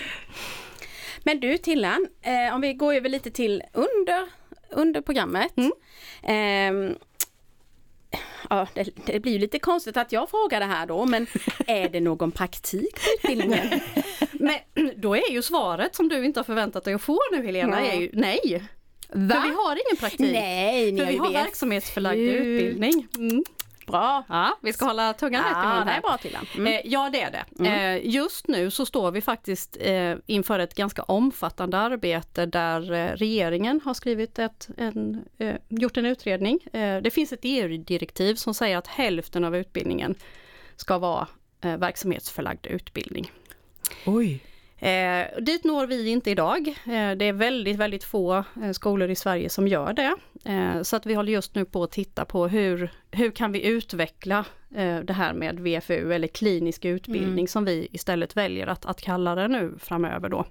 Men 1.25 1.41
du 1.41 1.59
Tillan, 1.59 2.09
eh, 2.23 2.55
om 2.55 2.61
vi 2.61 2.75
går 2.75 2.95
över 2.95 3.09
lite 3.09 3.31
till 3.31 3.63
under, 3.73 4.29
under 4.71 5.01
programmet. 5.01 5.53
Mm. 5.57 5.73
Eh, 6.23 6.97
ja, 8.51 8.67
det, 8.75 8.89
det, 9.07 9.21
blir 9.21 9.33
ju 9.33 9.39
lite 9.39 9.59
konstigt 9.59 9.97
att 9.97 10.13
jag 10.13 10.31
frågar 10.31 10.61
det 10.61 10.67
här 10.67 10.87
då, 10.87 11.07
men 11.07 11.27
är 11.67 11.89
det 11.89 12.01
någon 12.01 12.33
praktik 12.33 12.95
på 12.95 13.11
utbildningen? 13.19 13.81
men 14.33 14.59
då 14.97 15.17
är 15.17 15.31
ju 15.31 15.43
svaret 15.43 15.95
som 15.95 16.09
du 16.09 16.25
inte 16.25 16.41
har 16.41 16.45
förväntat 16.45 16.85
dig 16.85 16.95
att 16.95 17.03
få 17.03 17.19
nu 17.33 17.47
Helena, 17.47 17.81
är 17.81 18.01
ju 18.01 18.11
nej. 18.13 18.63
Va? 19.15 19.35
För 19.35 19.49
vi 19.49 19.55
har 19.55 19.73
ingen 19.73 19.97
praktik. 19.99 20.33
Nej, 20.33 20.97
För 20.97 21.07
vi 21.07 21.17
har 21.17 21.33
verksamhetsförlagd 21.33 22.21
utbildning. 22.21 23.07
Mm. 23.17 23.45
Bra! 23.87 24.25
Ja, 24.29 24.59
vi 24.63 24.73
ska 24.73 24.85
hålla 24.85 25.13
tungan 25.13 25.45
rätt 25.45 25.53
i 25.53 25.55
mun 25.55 25.65
här. 25.65 25.85
Det 25.85 25.91
är 25.91 26.01
bra 26.01 26.17
Tillan. 26.17 26.47
Mm. 26.57 26.73
Eh, 26.73 26.81
ja 26.85 27.11
det 27.13 27.23
är 27.23 27.31
det. 27.31 27.45
Mm. 27.59 27.97
Eh, 27.97 28.15
just 28.15 28.49
nu 28.49 28.71
så 28.71 28.87
står 28.87 29.11
vi 29.11 29.21
faktiskt 29.21 29.77
eh, 29.81 30.15
inför 30.27 30.59
ett 30.59 30.75
ganska 30.75 31.03
omfattande 31.03 31.79
arbete 31.79 32.47
där 32.47 32.81
regeringen 33.17 33.81
har 33.85 33.95
skrivit 33.95 34.39
ett, 34.39 34.69
en, 34.77 35.25
gjort 35.69 35.97
en 35.97 36.07
utredning. 36.07 36.59
Det 36.73 37.13
finns 37.13 37.33
ett 37.33 37.41
EU-direktiv 37.43 38.35
som 38.35 38.55
säger 38.55 38.77
att 38.77 38.87
hälften 38.87 39.45
av 39.45 39.57
utbildningen 39.57 40.15
ska 40.77 40.99
vara 40.99 41.27
verksamhetsförlagd 41.61 42.67
utbildning. 42.67 43.33
Oj! 44.07 44.41
Eh, 44.83 45.27
dit 45.41 45.65
når 45.65 45.87
vi 45.87 46.09
inte 46.09 46.31
idag. 46.31 46.69
Eh, 46.69 47.17
det 47.17 47.25
är 47.25 47.33
väldigt, 47.33 47.77
väldigt 47.77 48.05
få 48.05 48.45
eh, 48.63 48.71
skolor 48.73 49.11
i 49.11 49.15
Sverige 49.15 49.49
som 49.49 49.69
gör 49.69 49.93
det. 49.93 50.15
Eh, 50.45 50.83
så 50.83 50.97
att 50.97 51.07
vi 51.07 51.15
håller 51.15 51.33
just 51.33 51.55
nu 51.55 51.65
på 51.65 51.83
att 51.83 51.91
titta 51.91 52.25
på 52.25 52.49
hur, 52.49 52.91
hur 53.11 53.31
kan 53.31 53.53
vi 53.53 53.67
utveckla 53.67 54.45
eh, 54.75 54.99
det 54.99 55.13
här 55.13 55.35
med 55.35 55.61
VFU 55.61 56.13
eller 56.13 56.29
klinisk 56.29 56.85
utbildning 56.85 57.33
mm. 57.33 57.47
som 57.47 57.65
vi 57.65 57.89
istället 57.93 58.37
väljer 58.37 58.67
att, 58.67 58.87
att 58.87 59.01
kalla 59.01 59.35
det 59.35 59.49
nu 59.49 59.75
framöver 59.79 60.29
då. 60.29 60.45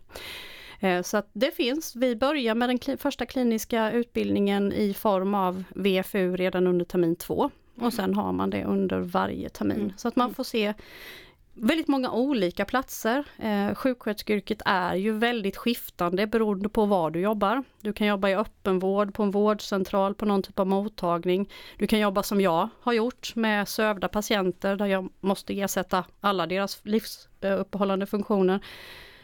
Eh, 0.80 1.02
så 1.02 1.18
att 1.18 1.30
det 1.34 1.56
finns, 1.56 1.96
vi 1.96 2.16
börjar 2.16 2.56
med 2.56 2.70
den 2.70 2.98
första 2.98 3.26
kliniska 3.26 3.92
utbildningen 3.92 4.74
i 4.74 4.94
form 4.94 5.36
av 5.36 5.64
VFU 5.76 6.36
redan 6.36 6.68
under 6.68 6.86
termin 6.86 7.16
två. 7.16 7.50
Och 7.76 7.94
sen 7.94 8.14
har 8.14 8.34
man 8.34 8.50
det 8.50 8.64
under 8.64 9.00
varje 9.00 9.50
termin. 9.50 9.80
Mm. 9.80 9.94
Så 9.98 10.08
att 10.08 10.16
man 10.16 10.34
får 10.34 10.44
se 10.44 10.74
väldigt 11.54 11.88
många 11.88 12.12
olika 12.12 12.66
platser. 12.66 13.24
Eh, 13.38 13.76
sjuksköterskeyrket 13.76 14.62
är 14.66 14.96
ju 14.96 15.12
väldigt 15.12 15.58
skiftande 15.58 16.28
beroende 16.28 16.70
på 16.70 16.86
var 16.86 17.12
du 17.12 17.20
jobbar. 17.20 17.64
Du 17.82 17.94
kan 17.94 18.08
jobba 18.08 18.30
i 18.30 18.36
öppenvård, 18.36 19.14
på 19.14 19.24
en 19.24 19.32
vårdcentral, 19.32 20.16
på 20.16 20.26
någon 20.26 20.44
typ 20.44 20.60
av 20.60 20.68
mottagning. 20.68 21.50
Du 21.78 21.88
kan 21.88 22.00
jobba 22.00 22.24
som 22.24 22.42
jag 22.42 22.70
har 22.82 22.94
gjort 22.94 23.36
med 23.36 23.68
sövda 23.68 24.08
patienter 24.08 24.76
där 24.76 24.86
jag 24.86 25.10
måste 25.20 25.60
ersätta 25.60 26.06
alla 26.20 26.48
deras 26.48 26.80
livsuppehållande 26.84 28.06
funktioner. 28.06 28.60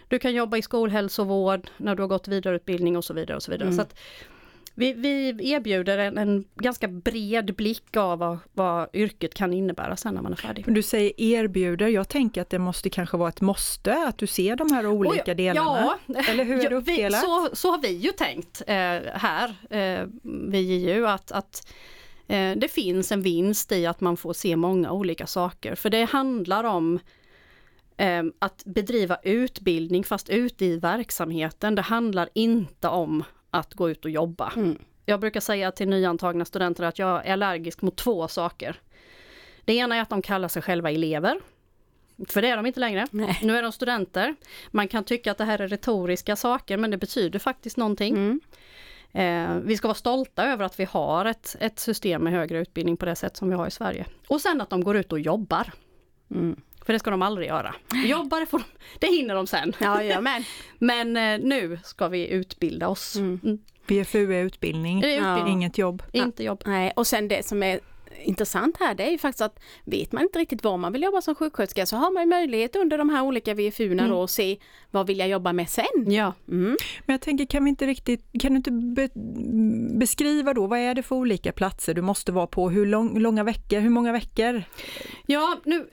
Du 0.08 0.20
kan 0.20 0.34
jobba 0.34 0.58
i 0.58 0.62
skolhälsovård 0.62 1.70
när 1.78 1.96
du 1.96 2.04
har 2.04 2.08
gått 2.08 2.28
vidareutbildning 2.28 2.98
och 2.98 3.06
så 3.06 3.14
vidare. 3.14 3.36
och 3.36 3.44
så 3.44 3.52
vidare. 3.52 3.68
Mm. 3.68 3.76
Så 3.76 3.82
att, 3.82 4.00
vi, 4.78 4.94
vi 4.94 5.52
erbjuder 5.52 5.98
en, 5.98 6.18
en, 6.18 6.46
ganska 6.56 6.88
bred 6.88 7.56
blick 7.56 7.98
av 7.98 8.20
vad, 8.20 8.38
vad, 8.54 8.90
yrket 8.94 9.34
kan 9.34 9.54
innebära 9.54 9.98
sen 9.98 10.14
när 10.14 10.22
man 10.22 10.32
är 10.32 10.36
färdig. 10.36 10.66
Du 10.68 10.84
säger 10.84 11.22
erbjuder, 11.22 11.88
jag 11.88 12.10
tänker 12.10 12.42
att 12.42 12.50
det 12.50 12.60
måste 12.60 12.90
kanske 12.90 13.18
vara 13.18 13.30
ett 13.30 13.42
måste 13.42 14.08
att 14.08 14.18
du 14.18 14.28
ser 14.28 14.56
de 14.56 14.72
här 14.72 14.88
olika 14.88 15.32
Oj, 15.32 15.36
delarna. 15.36 15.98
Ja, 16.06 16.22
Eller 16.30 16.44
hur 16.44 16.66
är 16.66 16.70
det 16.70 16.76
uppdelat? 16.76 17.24
Vi, 17.24 17.26
så, 17.26 17.56
så 17.56 17.72
har 17.72 17.82
vi 17.82 17.92
ju 17.92 18.12
tänkt 18.12 18.62
eh, 18.68 18.76
här 19.14 19.56
eh, 19.70 20.08
vid 20.24 20.62
JU 20.62 21.08
att, 21.08 21.32
att 21.32 21.68
eh, 22.28 22.52
det 22.56 22.72
finns 22.72 23.12
en 23.12 23.22
vinst 23.22 23.72
i 23.72 23.86
att 23.86 24.02
man 24.02 24.18
får 24.18 24.34
se 24.34 24.56
många 24.56 24.92
olika 24.92 25.28
saker. 25.28 25.76
För 25.76 25.90
det 25.90 26.04
handlar 26.04 26.64
om 26.64 27.00
eh, 27.98 28.24
att 28.40 28.64
bedriva 28.66 29.18
utbildning 29.24 30.04
fast 30.04 30.30
ute 30.30 30.66
i 30.66 30.80
verksamheten. 30.80 31.76
Det 31.76 31.82
handlar 31.82 32.30
inte 32.34 32.88
om 32.88 33.24
att 33.52 33.74
gå 33.74 33.90
ut 33.90 34.06
och 34.06 34.12
jobba. 34.12 34.54
Mm. 34.56 34.78
Jag 35.06 35.20
brukar 35.20 35.40
säga 35.40 35.72
till 35.72 35.90
nyantagna 35.90 36.46
studenter 36.46 36.84
att 36.84 37.00
jag 37.00 37.26
är 37.26 37.34
allergisk 37.34 37.82
mot 37.82 37.96
två 37.96 38.28
saker. 38.28 38.80
Det 39.66 39.74
ena 39.74 39.96
är 39.96 40.02
att 40.02 40.10
de 40.10 40.22
kallar 40.22 40.48
sig 40.48 40.62
själva 40.62 40.92
elever. 40.92 41.40
För 42.28 42.42
det 42.42 42.48
är 42.48 42.58
de 42.58 42.66
inte 42.66 42.80
längre. 42.80 43.08
Nej. 43.12 43.40
Nu 43.44 43.58
är 43.58 43.64
de 43.64 43.72
studenter. 43.72 44.36
Man 44.72 44.88
kan 44.88 45.04
tycka 45.04 45.32
att 45.32 45.38
det 45.38 45.46
här 45.46 45.62
är 45.62 45.68
retoriska 45.68 46.36
saker 46.36 46.78
men 46.78 46.92
det 46.92 46.98
betyder 46.98 47.40
faktiskt 47.40 47.78
någonting. 47.78 48.16
Mm. 48.16 48.40
Eh, 49.12 49.62
vi 49.64 49.78
ska 49.78 49.88
vara 49.88 49.96
stolta 49.96 50.46
över 50.46 50.66
att 50.66 50.80
vi 50.80 50.86
har 50.86 51.26
ett, 51.26 51.56
ett 51.60 51.80
system 51.80 52.24
med 52.24 52.34
högre 52.34 52.60
utbildning 52.60 52.98
på 52.98 53.06
det 53.06 53.16
sätt 53.16 53.38
som 53.38 53.50
vi 53.50 53.56
har 53.56 53.68
i 53.68 53.72
Sverige. 53.72 54.06
Och 54.28 54.42
sen 54.42 54.62
att 54.62 54.70
de 54.70 54.84
går 54.84 54.98
ut 54.98 55.12
och 55.12 55.20
jobbar. 55.20 55.74
Mm. 56.32 56.62
För 56.88 56.94
det 56.94 57.00
ska 57.00 57.12
de 57.12 57.22
aldrig 57.22 57.48
göra. 57.48 57.76
Jobba, 58.06 58.40
det, 58.40 58.46
får 58.46 58.60
de, 58.60 58.66
det 59.00 59.08
hinner 59.08 59.36
de 59.36 59.48
sen. 59.48 59.74
Ja, 59.80 60.04
ja, 60.04 60.22
men. 60.22 60.44
men 60.78 61.18
eh, 61.18 61.48
nu 61.48 61.80
ska 61.84 62.08
vi 62.08 62.28
utbilda 62.28 62.88
oss. 62.88 63.16
Mm. 63.16 63.40
Mm. 63.44 63.58
BFU 63.88 64.34
är 64.34 64.44
utbildning, 64.44 65.02
är 65.02 65.08
utbildning. 65.08 65.54
inget 65.54 65.78
jobb. 65.78 66.04
Inte 66.12 66.44
jobb. 66.44 66.64
Nej, 66.66 66.94
och 66.96 67.08
sen 67.08 67.28
det 67.28 67.46
som 67.46 67.64
är 67.64 67.80
intressant 68.24 68.78
här 68.80 68.96
det 68.96 69.04
är 69.04 69.12
ju 69.12 69.18
faktiskt 69.18 69.42
att 69.42 69.60
vet 69.84 70.12
man 70.12 70.24
inte 70.24 70.40
riktigt 70.40 70.64
var 70.64 70.78
man 70.78 70.94
vill 70.94 71.04
jobba 71.04 71.22
som 71.22 71.36
sjuksköterska 71.36 71.86
så 71.86 71.96
har 71.96 72.12
man 72.12 72.30
möjlighet 72.30 72.76
under 72.76 72.98
de 72.98 73.10
här 73.10 73.22
olika 73.22 73.54
VFU-erna 73.54 74.04
mm. 74.04 74.10
då 74.10 74.24
att 74.24 74.32
se 74.32 74.58
vad 74.92 75.08
vill 75.08 75.20
jag 75.20 75.30
jobba 75.30 75.54
med 75.54 75.70
sen. 75.70 76.12
Ja. 76.12 76.34
Mm. 76.48 76.78
Men 77.06 77.14
jag 77.14 77.22
tänker 77.22 77.46
kan 77.46 77.64
vi 77.64 77.70
inte 77.70 77.86
riktigt, 77.86 78.26
kan 78.40 78.52
du 78.52 78.58
inte 78.58 78.72
be, 78.72 79.10
beskriva 80.00 80.54
då 80.54 80.68
vad 80.68 80.80
är 80.80 80.96
det 80.96 81.04
för 81.04 81.16
olika 81.16 81.52
platser 81.52 81.94
du 81.94 82.02
måste 82.02 82.32
vara 82.32 82.48
på, 82.48 82.70
hur 82.70 82.86
lång, 82.86 83.20
långa 83.20 83.44
veckor, 83.44 83.80
hur 83.80 83.90
många 83.90 84.12
veckor? 84.12 84.64
Ja, 85.26 85.58
nu 85.66 85.88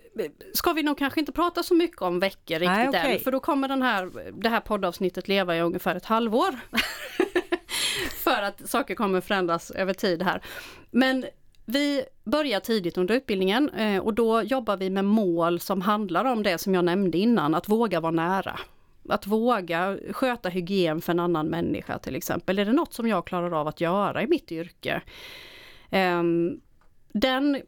ska 0.53 0.73
vi 0.73 0.83
nog 0.83 0.99
kanske 0.99 1.21
inte 1.21 1.33
prata 1.33 1.63
så 1.63 1.75
mycket 1.75 2.03
om 2.03 2.21
veckor 2.21 2.55
riktigt 2.55 2.69
Nej, 2.69 2.89
okay. 2.89 3.15
än, 3.15 3.21
för 3.21 3.33
då 3.33 3.41
kommer 3.41 3.69
den 3.69 3.83
här, 3.83 4.11
det 4.43 4.49
här 4.49 4.61
poddavsnittet 4.61 5.29
leva 5.29 5.57
i 5.57 5.61
ungefär 5.61 5.97
ett 5.97 6.05
halvår. 6.05 6.55
för 8.25 8.43
att 8.43 8.69
saker 8.69 8.95
kommer 8.95 9.21
förändras 9.21 9.71
över 9.71 9.95
tid 9.95 10.23
här. 10.23 10.43
Men 10.91 11.25
vi 11.65 12.05
börjar 12.25 12.61
tidigt 12.61 12.99
under 12.99 13.15
utbildningen 13.15 13.71
eh, 13.71 14.03
och 14.03 14.15
då 14.15 14.43
jobbar 14.43 14.77
vi 14.77 14.91
med 14.91 15.05
mål 15.05 15.61
som 15.61 15.81
handlar 15.81 16.25
om 16.25 16.43
det 16.43 16.59
som 16.59 16.75
jag 16.75 16.85
nämnde 16.85 17.19
innan, 17.19 17.55
att 17.55 17.69
våga 17.69 18.01
vara 18.01 18.13
nära. 18.13 18.61
Att 19.09 19.27
våga 19.27 19.99
sköta 20.13 20.49
hygien 20.49 21.01
för 21.01 21.13
en 21.13 21.21
annan 21.21 21.47
människa 21.47 21.99
till 21.99 22.17
exempel. 22.17 22.59
Är 22.59 22.65
det 22.65 22.73
något 22.73 22.95
som 22.95 23.09
jag 23.09 23.27
klarar 23.27 23.61
av 23.61 23.69
att 23.69 23.81
göra 23.81 24.23
i 24.23 24.27
mitt 24.27 24.53
yrke? 24.53 25.03
Ehm, 25.91 26.61
den 27.13 27.63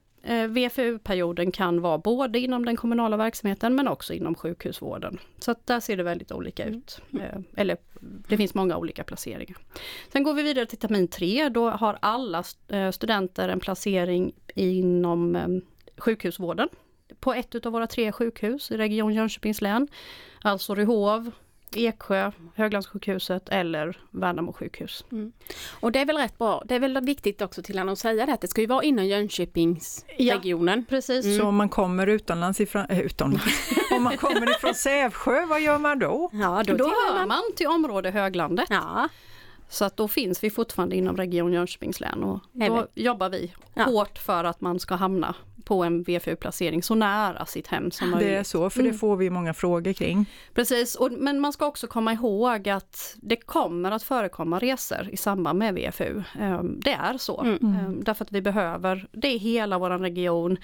VFU-perioden 0.49 1.53
kan 1.53 1.81
vara 1.81 1.99
både 1.99 2.39
inom 2.39 2.65
den 2.65 2.77
kommunala 2.77 3.17
verksamheten 3.17 3.75
men 3.75 3.89
också 3.89 4.15
inom 4.15 4.35
sjukhusvården. 4.35 5.19
Så 5.39 5.51
att 5.51 5.67
där 5.67 5.81
ser 5.81 5.97
det 5.97 6.03
väldigt 6.03 6.33
olika 6.33 6.65
ut. 6.65 7.01
Eh, 7.13 7.41
eller 7.57 7.77
det 8.01 8.37
finns 8.37 8.55
många 8.55 8.77
olika 8.77 9.05
placeringar. 9.05 9.57
Sen 10.13 10.23
går 10.23 10.35
vi 10.35 10.43
vidare 10.43 10.67
till 10.67 10.79
termin 10.79 11.09
tre. 11.09 11.49
Då 11.49 11.71
har 11.71 11.99
alla 12.03 12.45
eh, 12.69 12.91
studenter 12.91 13.49
en 13.49 13.61
placering 13.61 14.33
inom 14.55 15.61
sjukhusvården 15.97 16.69
på 17.21 17.35
ett 17.35 17.67
av 17.67 17.73
våra 17.73 17.87
tre 17.87 18.13
sjukhus 18.13 18.71
i 18.71 18.77
Region 18.77 19.15
Jönköpings 19.15 19.61
län. 19.61 19.89
Alltså 20.43 20.75
Ryhov, 20.75 21.31
Eksjö, 21.75 22.33
Höglandssjukhuset 22.55 23.49
eller 23.49 23.99
Värnamo 24.11 24.53
sjukhus. 24.53 25.05
Mm. 25.13 25.33
Och 25.81 25.93
det 25.93 25.99
är 25.99 26.07
väl 26.07 26.17
rätt 26.17 26.39
bra, 26.39 26.63
det 26.67 26.75
är 26.75 26.81
väl 26.81 27.01
viktigt 27.01 27.43
också 27.43 27.63
till 27.63 27.79
att 27.79 27.99
säga 27.99 28.27
det 28.27 28.33
att 28.33 28.41
det 28.41 28.49
ska 28.49 28.61
ju 28.61 28.67
vara 28.67 28.83
inom 28.83 29.07
Jönköpingsregionen. 29.07 30.79
Ja, 30.79 30.85
precis. 30.89 31.25
Mm. 31.25 31.39
Så 31.39 31.45
om 31.45 31.57
man 31.57 31.69
kommer 31.69 32.07
utomlands 32.07 32.61
ifrån, 32.61 32.87
äh, 32.89 33.01
utomlands, 33.01 33.71
om 33.91 34.03
man 34.03 34.17
kommer 34.17 34.51
ifrån 34.51 34.75
Sävsjö, 34.75 35.47
vad 35.47 35.61
gör 35.61 35.79
man 35.79 35.99
då? 35.99 36.31
Ja, 36.33 36.63
då, 36.67 36.77
då 36.77 36.85
hör 36.85 37.27
man 37.27 37.43
till 37.57 37.67
område 37.67 38.11
Höglandet. 38.11 38.67
Ja. 38.71 39.09
Så 39.69 39.85
att 39.85 39.97
då 39.97 40.09
finns 40.09 40.45
vi 40.45 40.51
fortfarande 40.51 40.97
inom 40.97 41.17
Region 41.17 41.53
Jönköpings 41.53 42.01
län 42.01 42.23
och 42.23 42.41
då 42.53 42.87
jobbar 42.95 43.29
vi 43.29 43.53
ja. 43.75 43.83
hårt 43.83 44.19
för 44.19 44.45
att 44.45 44.61
man 44.61 44.81
ska 44.81 44.95
hamna 44.95 45.35
på 45.67 45.85
en 45.85 46.03
VFU-placering 46.03 46.83
så 46.83 46.95
nära 46.95 47.47
sitt 47.47 47.67
hem 47.67 47.91
som 47.91 48.11
möjligt. 48.11 48.29
Det 48.29 48.37
är 48.37 48.43
så, 48.43 48.71
för 48.71 48.83
det 48.83 48.89
mm. 48.89 48.99
får 48.99 49.17
vi 49.17 49.31
många 49.31 49.55
frågor 49.55 49.93
kring. 49.93 50.27
Precis, 50.55 50.95
och, 50.95 51.13
men 51.13 51.41
man 51.41 51.53
ska 51.53 51.67
också 51.67 51.87
komma 51.87 52.13
ihåg 52.13 52.69
att 52.69 53.17
det 53.23 53.37
kommer 53.37 53.91
att 53.91 54.03
förekomma 54.03 54.59
resor 54.59 55.09
i 55.13 55.17
samband 55.17 55.59
med 55.59 55.75
VFU. 55.75 56.23
Ehm, 56.41 56.81
det 56.81 56.93
är 56.93 57.19
så, 57.19 57.41
mm. 57.41 57.57
Ehm, 57.63 58.05
därför 58.05 58.25
att 58.25 58.33
vi 58.33 58.43
behöver 58.43 59.09
det 59.13 59.33
i 59.33 59.39
hela 59.39 59.79
vår 59.79 59.91
region. 59.91 60.57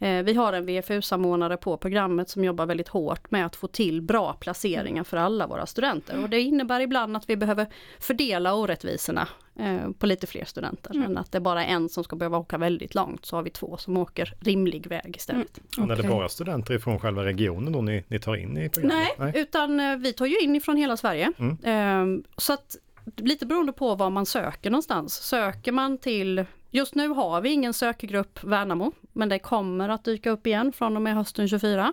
Eh, 0.00 0.22
vi 0.22 0.34
har 0.34 0.52
en 0.52 0.66
VFU-samordnare 0.66 1.56
på 1.56 1.76
programmet 1.76 2.28
som 2.28 2.44
jobbar 2.44 2.66
väldigt 2.66 2.88
hårt 2.88 3.30
med 3.30 3.46
att 3.46 3.56
få 3.56 3.66
till 3.66 4.02
bra 4.02 4.32
placeringar 4.32 5.04
för 5.04 5.16
alla 5.16 5.46
våra 5.46 5.66
studenter. 5.66 6.22
Och 6.22 6.30
det 6.30 6.40
innebär 6.40 6.80
ibland 6.80 7.16
att 7.16 7.30
vi 7.30 7.36
behöver 7.36 7.66
fördela 7.98 8.54
orättvisorna 8.54 9.28
eh, 9.58 9.90
på 9.98 10.06
lite 10.06 10.26
fler 10.26 10.44
studenter. 10.44 10.90
Mm. 10.94 11.06
Än 11.06 11.18
att 11.18 11.32
det 11.32 11.40
bara 11.40 11.64
är 11.64 11.74
en 11.74 11.88
som 11.88 12.04
ska 12.04 12.16
behöva 12.16 12.38
åka 12.38 12.58
väldigt 12.58 12.94
långt 12.94 13.26
så 13.26 13.36
har 13.36 13.42
vi 13.42 13.50
två 13.50 13.76
som 13.76 13.96
åker 13.96 14.34
rimlig 14.40 14.86
väg 14.86 15.16
istället. 15.16 15.60
Mm. 15.76 15.90
Okay. 15.90 15.98
Är 15.98 16.02
det 16.02 16.08
bara 16.08 16.28
studenter 16.28 16.74
ifrån 16.74 16.98
själva 16.98 17.24
regionen 17.24 17.72
då 17.72 17.82
ni, 17.82 18.04
ni 18.08 18.20
tar 18.20 18.36
in 18.36 18.58
i 18.58 18.68
programmet? 18.68 18.96
Nej, 19.18 19.32
Nej, 19.32 19.42
utan 19.42 19.80
eh, 19.80 19.96
vi 19.96 20.12
tar 20.12 20.26
ju 20.26 20.38
in 20.38 20.56
ifrån 20.56 20.76
hela 20.76 20.96
Sverige. 20.96 21.32
Mm. 21.38 21.56
Ehm, 21.64 22.24
så 22.36 22.52
att 22.52 22.76
lite 23.16 23.46
beroende 23.46 23.72
på 23.72 23.94
var 23.94 24.10
man 24.10 24.26
söker 24.26 24.70
någonstans. 24.70 25.14
Söker 25.14 25.72
man 25.72 25.98
till 25.98 26.44
Just 26.72 26.94
nu 26.94 27.08
har 27.08 27.40
vi 27.40 27.50
ingen 27.50 27.74
sökgrupp 27.74 28.44
Värnamo, 28.44 28.92
men 29.12 29.28
det 29.28 29.38
kommer 29.38 29.88
att 29.88 30.04
dyka 30.04 30.30
upp 30.30 30.46
igen 30.46 30.72
från 30.72 30.96
och 30.96 31.02
med 31.02 31.14
hösten 31.14 31.48
24. 31.48 31.92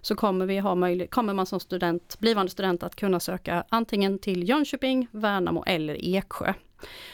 Så 0.00 0.14
kommer, 0.14 0.46
vi 0.46 0.58
ha 0.58 0.74
möjlig, 0.74 1.10
kommer 1.10 1.34
man 1.34 1.46
som 1.46 1.60
student, 1.60 2.18
blivande 2.18 2.52
student 2.52 2.82
att 2.82 2.96
kunna 2.96 3.20
söka 3.20 3.64
antingen 3.68 4.18
till 4.18 4.48
Jönköping, 4.48 5.08
Värnamo 5.10 5.64
eller 5.66 6.16
Eksjö. 6.16 6.54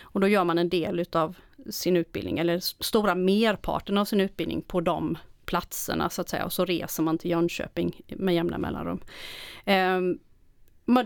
Och 0.03 0.21
då 0.21 0.29
gör 0.29 0.45
man 0.45 0.59
en 0.59 0.69
del 0.69 1.01
utav 1.01 1.37
sin 1.71 1.97
utbildning, 1.97 2.39
eller 2.39 2.59
stora 2.61 3.15
merparten 3.15 3.99
av 3.99 4.05
sin 4.05 4.21
utbildning 4.21 4.63
på 4.63 4.81
de 4.81 5.19
platserna 5.45 6.11
så 6.11 6.21
att 6.21 6.29
säga. 6.29 6.45
Och 6.45 6.53
så 6.53 6.65
reser 6.65 7.03
man 7.03 7.19
till 7.19 7.31
Jönköping 7.31 8.03
med 8.07 8.35
jämna 8.35 8.59
mellanrum. 8.59 9.01
Eh, 9.65 10.01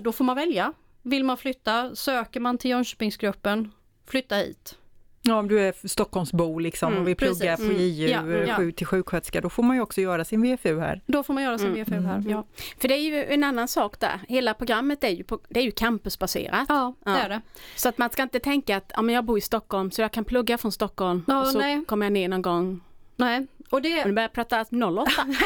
då 0.01 0.13
får 0.13 0.25
man 0.25 0.37
välja. 0.37 0.73
Vill 1.03 1.25
man 1.25 1.37
flytta, 1.37 1.97
söker 1.97 2.41
man 2.41 2.59
till 2.59 2.71
Jönköpingsgruppen, 2.71 3.71
flytta 4.07 4.37
hit. 4.37 4.79
Ja, 5.27 5.39
om 5.39 5.49
du 5.49 5.61
är 5.61 5.89
Stockholmsbo 5.89 6.59
liksom 6.59 6.89
mm, 6.89 7.03
och 7.03 7.09
vill 7.09 7.17
plugga 7.17 7.57
precis. 7.57 7.67
på 7.67 7.73
JU 7.73 8.13
mm. 8.13 8.49
ja, 8.49 8.63
ja. 8.63 8.73
till 8.77 8.87
sjuksköterska, 8.87 9.41
då 9.41 9.51
får 9.51 9.63
man 9.63 9.77
ju 9.77 9.83
också 9.83 10.01
göra 10.01 10.25
sin 10.25 10.43
VFU 10.43 10.81
här. 10.81 11.01
Då 11.07 11.23
får 11.23 11.35
man 11.35 11.43
göra 11.43 11.59
sin 11.59 11.67
mm. 11.67 11.85
VFU 11.85 12.01
här, 12.01 12.17
mm. 12.17 12.31
ja. 12.31 12.45
För 12.79 12.89
det 12.89 12.95
är 12.95 13.01
ju 13.01 13.25
en 13.25 13.45
annan 13.45 13.69
sak 13.69 14.01
där, 14.01 14.21
hela 14.29 14.55
programmet 14.55 15.05
är 15.05 15.09
ju, 15.09 15.25
på, 15.25 15.39
det 15.49 15.61
är 15.61 15.65
ju 15.65 15.71
campusbaserat. 15.71 16.67
Ja, 16.69 16.95
det 17.05 17.11
är 17.11 17.29
det. 17.29 17.41
Så 17.77 17.89
att 17.89 17.99
man 17.99 18.11
ska 18.11 18.23
inte 18.23 18.41
tänka 18.41 18.77
att 18.77 18.93
ja, 18.95 19.03
men 19.03 19.15
jag 19.15 19.25
bor 19.25 19.39
i 19.39 19.41
Stockholm 19.41 19.91
så 19.91 20.03
jag 20.03 20.13
kan 20.13 20.25
plugga 20.25 20.59
från 20.59 20.73
Stockholm 20.73 21.25
och 21.27 21.47
så 21.47 21.59
nej. 21.59 21.85
kommer 21.85 22.07
jag 22.07 22.13
ner 22.13 22.29
någon 22.29 22.43
gång 22.43 22.81
Nej, 23.17 23.47
och 23.75 23.83
det... 23.83 24.05
Du 24.05 24.13
börjar 24.13 24.29
prata 24.29 24.61
08? 24.61 24.71
Nej. 25.27 25.37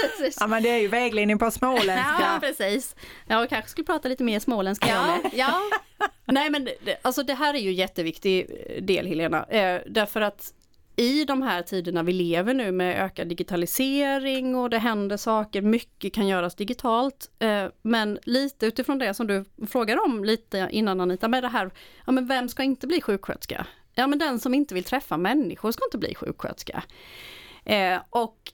precis. 0.00 0.36
Ja 0.40 0.46
men 0.46 0.62
det 0.62 0.68
är 0.68 0.78
ju 0.78 0.88
vägledning 0.88 1.38
på 1.38 1.50
småländska. 1.50 2.16
Ja 2.20 2.38
precis. 2.40 2.96
Jag 3.26 3.48
kanske 3.48 3.70
skulle 3.70 3.84
prata 3.84 4.08
lite 4.08 4.24
mer 4.24 4.40
småländska 4.40 4.88
ja, 4.88 5.20
ja. 5.32 5.60
Nej 6.24 6.50
men 6.50 6.64
det, 6.64 6.98
alltså 7.02 7.22
det 7.22 7.34
här 7.34 7.54
är 7.54 7.58
ju 7.58 7.68
en 7.68 7.74
jätteviktig 7.74 8.46
del 8.82 9.06
Helena. 9.06 9.44
Eh, 9.44 9.80
därför 9.86 10.20
att 10.20 10.52
i 10.96 11.24
de 11.24 11.42
här 11.42 11.62
tiderna 11.62 12.02
vi 12.02 12.12
lever 12.12 12.54
nu 12.54 12.72
med 12.72 13.04
ökad 13.04 13.28
digitalisering 13.28 14.56
och 14.56 14.70
det 14.70 14.78
händer 14.78 15.16
saker, 15.16 15.62
mycket 15.62 16.12
kan 16.12 16.26
göras 16.26 16.54
digitalt. 16.54 17.30
Eh, 17.38 17.66
men 17.82 18.18
lite 18.22 18.66
utifrån 18.66 18.98
det 18.98 19.14
som 19.14 19.26
du 19.26 19.44
frågar 19.66 20.04
om 20.04 20.24
lite 20.24 20.68
innan 20.70 21.00
Anita, 21.00 21.28
med 21.28 21.42
det 21.42 21.48
här, 21.48 21.70
ja 22.06 22.12
men 22.12 22.26
vem 22.26 22.48
ska 22.48 22.62
inte 22.62 22.86
bli 22.86 23.00
sjuksköterska? 23.00 23.66
Ja 23.94 24.06
men 24.06 24.18
den 24.18 24.40
som 24.40 24.54
inte 24.54 24.74
vill 24.74 24.84
träffa 24.84 25.16
människor 25.16 25.72
ska 25.72 25.84
inte 25.84 25.98
bli 25.98 26.14
sjuksköterska. 26.14 26.82
Eh, 27.66 27.98
och 28.10 28.52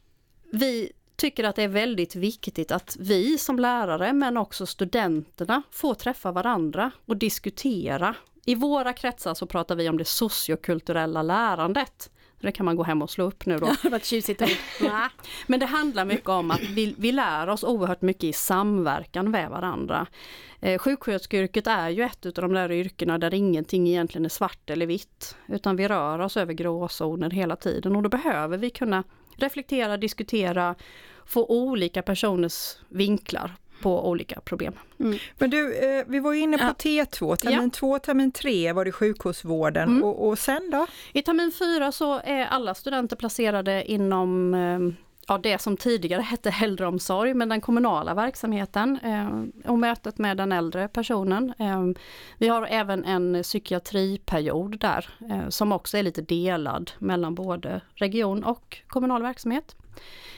vi 0.52 0.92
tycker 1.16 1.44
att 1.44 1.56
det 1.56 1.62
är 1.62 1.68
väldigt 1.68 2.16
viktigt 2.16 2.72
att 2.72 2.96
vi 3.00 3.38
som 3.38 3.58
lärare 3.58 4.12
men 4.12 4.36
också 4.36 4.66
studenterna 4.66 5.62
får 5.70 5.94
träffa 5.94 6.32
varandra 6.32 6.90
och 7.06 7.16
diskutera. 7.16 8.14
I 8.44 8.54
våra 8.54 8.92
kretsar 8.92 9.34
så 9.34 9.46
pratar 9.46 9.76
vi 9.76 9.88
om 9.88 9.98
det 9.98 10.04
sociokulturella 10.04 11.22
lärandet. 11.22 12.10
Det 12.42 12.52
kan 12.52 12.66
man 12.66 12.76
gå 12.76 12.82
hem 12.82 13.02
och 13.02 13.10
slå 13.10 13.24
upp 13.24 13.46
nu 13.46 13.58
då. 13.58 13.74
det 13.82 13.88
var 13.88 13.96
ett 13.96 14.04
tjusigt 14.04 14.42
ord. 14.42 14.48
Men 15.46 15.60
det 15.60 15.66
handlar 15.66 16.04
mycket 16.04 16.28
om 16.28 16.50
att 16.50 16.60
vi, 16.60 16.94
vi 16.98 17.12
lär 17.12 17.48
oss 17.48 17.64
oerhört 17.64 18.02
mycket 18.02 18.24
i 18.24 18.32
samverkan 18.32 19.30
med 19.30 19.50
varandra. 19.50 20.06
Eh, 20.60 20.78
sjuksköterskeyrket 20.78 21.66
är 21.66 21.88
ju 21.88 22.02
ett 22.02 22.26
av 22.26 22.32
de 22.32 22.52
där 22.52 22.72
yrkena 22.72 23.18
där 23.18 23.34
ingenting 23.34 23.88
egentligen 23.88 24.24
är 24.24 24.28
svart 24.28 24.70
eller 24.70 24.86
vitt. 24.86 25.36
Utan 25.46 25.76
vi 25.76 25.88
rör 25.88 26.18
oss 26.18 26.36
över 26.36 26.52
gråzoner 26.52 27.30
hela 27.30 27.56
tiden 27.56 27.96
och 27.96 28.02
då 28.02 28.08
behöver 28.08 28.58
vi 28.58 28.70
kunna 28.70 29.04
reflektera, 29.36 29.96
diskutera, 29.96 30.74
få 31.26 31.46
olika 31.46 32.02
personers 32.02 32.76
vinklar 32.88 33.56
på 33.82 34.08
olika 34.08 34.40
problem. 34.40 34.74
Mm. 35.00 35.18
Men 35.38 35.50
du, 35.50 35.74
eh, 35.74 36.04
vi 36.06 36.20
var 36.20 36.34
inne 36.34 36.58
på 36.58 36.64
ja. 36.64 36.72
T2, 36.72 37.36
termin 37.36 37.70
2, 37.70 37.94
ja. 37.94 37.98
termin 37.98 38.32
3 38.32 38.72
var 38.72 38.84
det 38.84 38.92
sjukhusvården 38.92 39.88
mm. 39.88 40.04
och, 40.04 40.28
och 40.28 40.38
sen 40.38 40.70
då? 40.70 40.86
I 41.12 41.22
termin 41.22 41.52
4 41.52 41.92
så 41.92 42.20
är 42.24 42.46
alla 42.46 42.74
studenter 42.74 43.16
placerade 43.16 43.84
inom 43.84 44.54
eh, 44.54 44.78
ja, 45.28 45.38
det 45.38 45.60
som 45.60 45.76
tidigare 45.76 46.22
hette 46.22 46.54
äldreomsorg, 46.62 47.34
men 47.34 47.48
den 47.48 47.60
kommunala 47.60 48.14
verksamheten 48.14 48.98
eh, 49.02 49.70
och 49.70 49.78
mötet 49.78 50.18
med 50.18 50.36
den 50.36 50.52
äldre 50.52 50.88
personen. 50.88 51.54
Eh, 51.58 51.86
vi 52.38 52.48
har 52.48 52.66
även 52.70 53.04
en 53.04 53.42
psykiatriperiod 53.42 54.80
där 54.80 55.08
eh, 55.30 55.48
som 55.48 55.72
också 55.72 55.98
är 55.98 56.02
lite 56.02 56.22
delad 56.22 56.90
mellan 56.98 57.34
både 57.34 57.80
region 57.94 58.44
och 58.44 58.78
kommunal 58.86 59.22
verksamhet. 59.22 59.76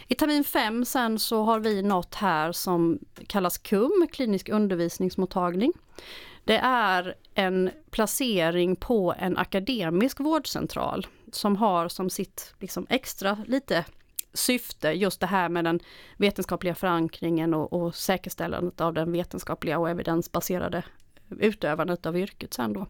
I 0.08 0.14
termin 0.14 0.44
5 0.44 0.84
sen 0.84 1.18
så 1.18 1.42
har 1.42 1.60
vi 1.60 1.82
något 1.82 2.14
här 2.14 2.52
som 2.52 2.98
kallas 3.26 3.58
KUM, 3.58 4.08
klinisk 4.12 4.48
undervisningsmottagning. 4.48 5.72
Det 6.44 6.56
är 6.56 7.14
en 7.34 7.70
placering 7.90 8.76
på 8.76 9.14
en 9.18 9.36
akademisk 9.36 10.20
vårdcentral 10.20 11.06
som 11.32 11.56
har 11.56 11.88
som 11.88 12.10
sitt 12.10 12.54
liksom 12.58 12.86
extra 12.88 13.38
lite 13.46 13.84
syfte 14.32 14.88
just 14.88 15.20
det 15.20 15.26
här 15.26 15.48
med 15.48 15.64
den 15.64 15.80
vetenskapliga 16.16 16.74
förankringen 16.74 17.54
och, 17.54 17.72
och 17.72 17.94
säkerställandet 17.94 18.80
av 18.80 18.94
den 18.94 19.12
vetenskapliga 19.12 19.78
och 19.78 19.90
evidensbaserade 19.90 20.82
utövandet 21.40 22.06
av 22.06 22.16
yrket 22.18 22.54
sen 22.54 22.72
då. 22.72 22.86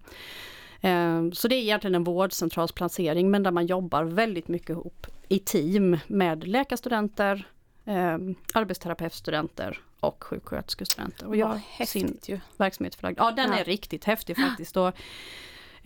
Ehm, 0.85 1.33
så 1.33 1.49
det 1.49 1.55
är 1.55 1.61
egentligen 1.61 1.95
en 1.95 2.05
vårdcentralsplacering 2.05 3.31
men 3.31 3.43
där 3.43 3.51
man 3.51 3.67
jobbar 3.67 4.05
väldigt 4.05 4.49
mycket 4.49 4.71
ihop 4.71 5.07
i 5.29 5.39
team 5.39 5.99
med 6.07 6.49
läkarstudenter, 6.49 7.49
eh, 7.85 8.19
arbetsterapeutstudenter 8.55 9.81
och 10.01 10.25
sjuksköterskestudenter. 10.25 11.27
Och 11.27 11.37
gör 11.37 11.61
sin 11.87 12.19
ju. 12.27 12.41
verksamhet 12.57 12.95
förlagd. 12.95 13.19
Ja 13.19 13.31
den 13.31 13.51
ja. 13.51 13.59
är 13.59 13.65
riktigt 13.65 14.05
häftig 14.05 14.37
faktiskt. 14.37 14.77
Och, 14.77 14.93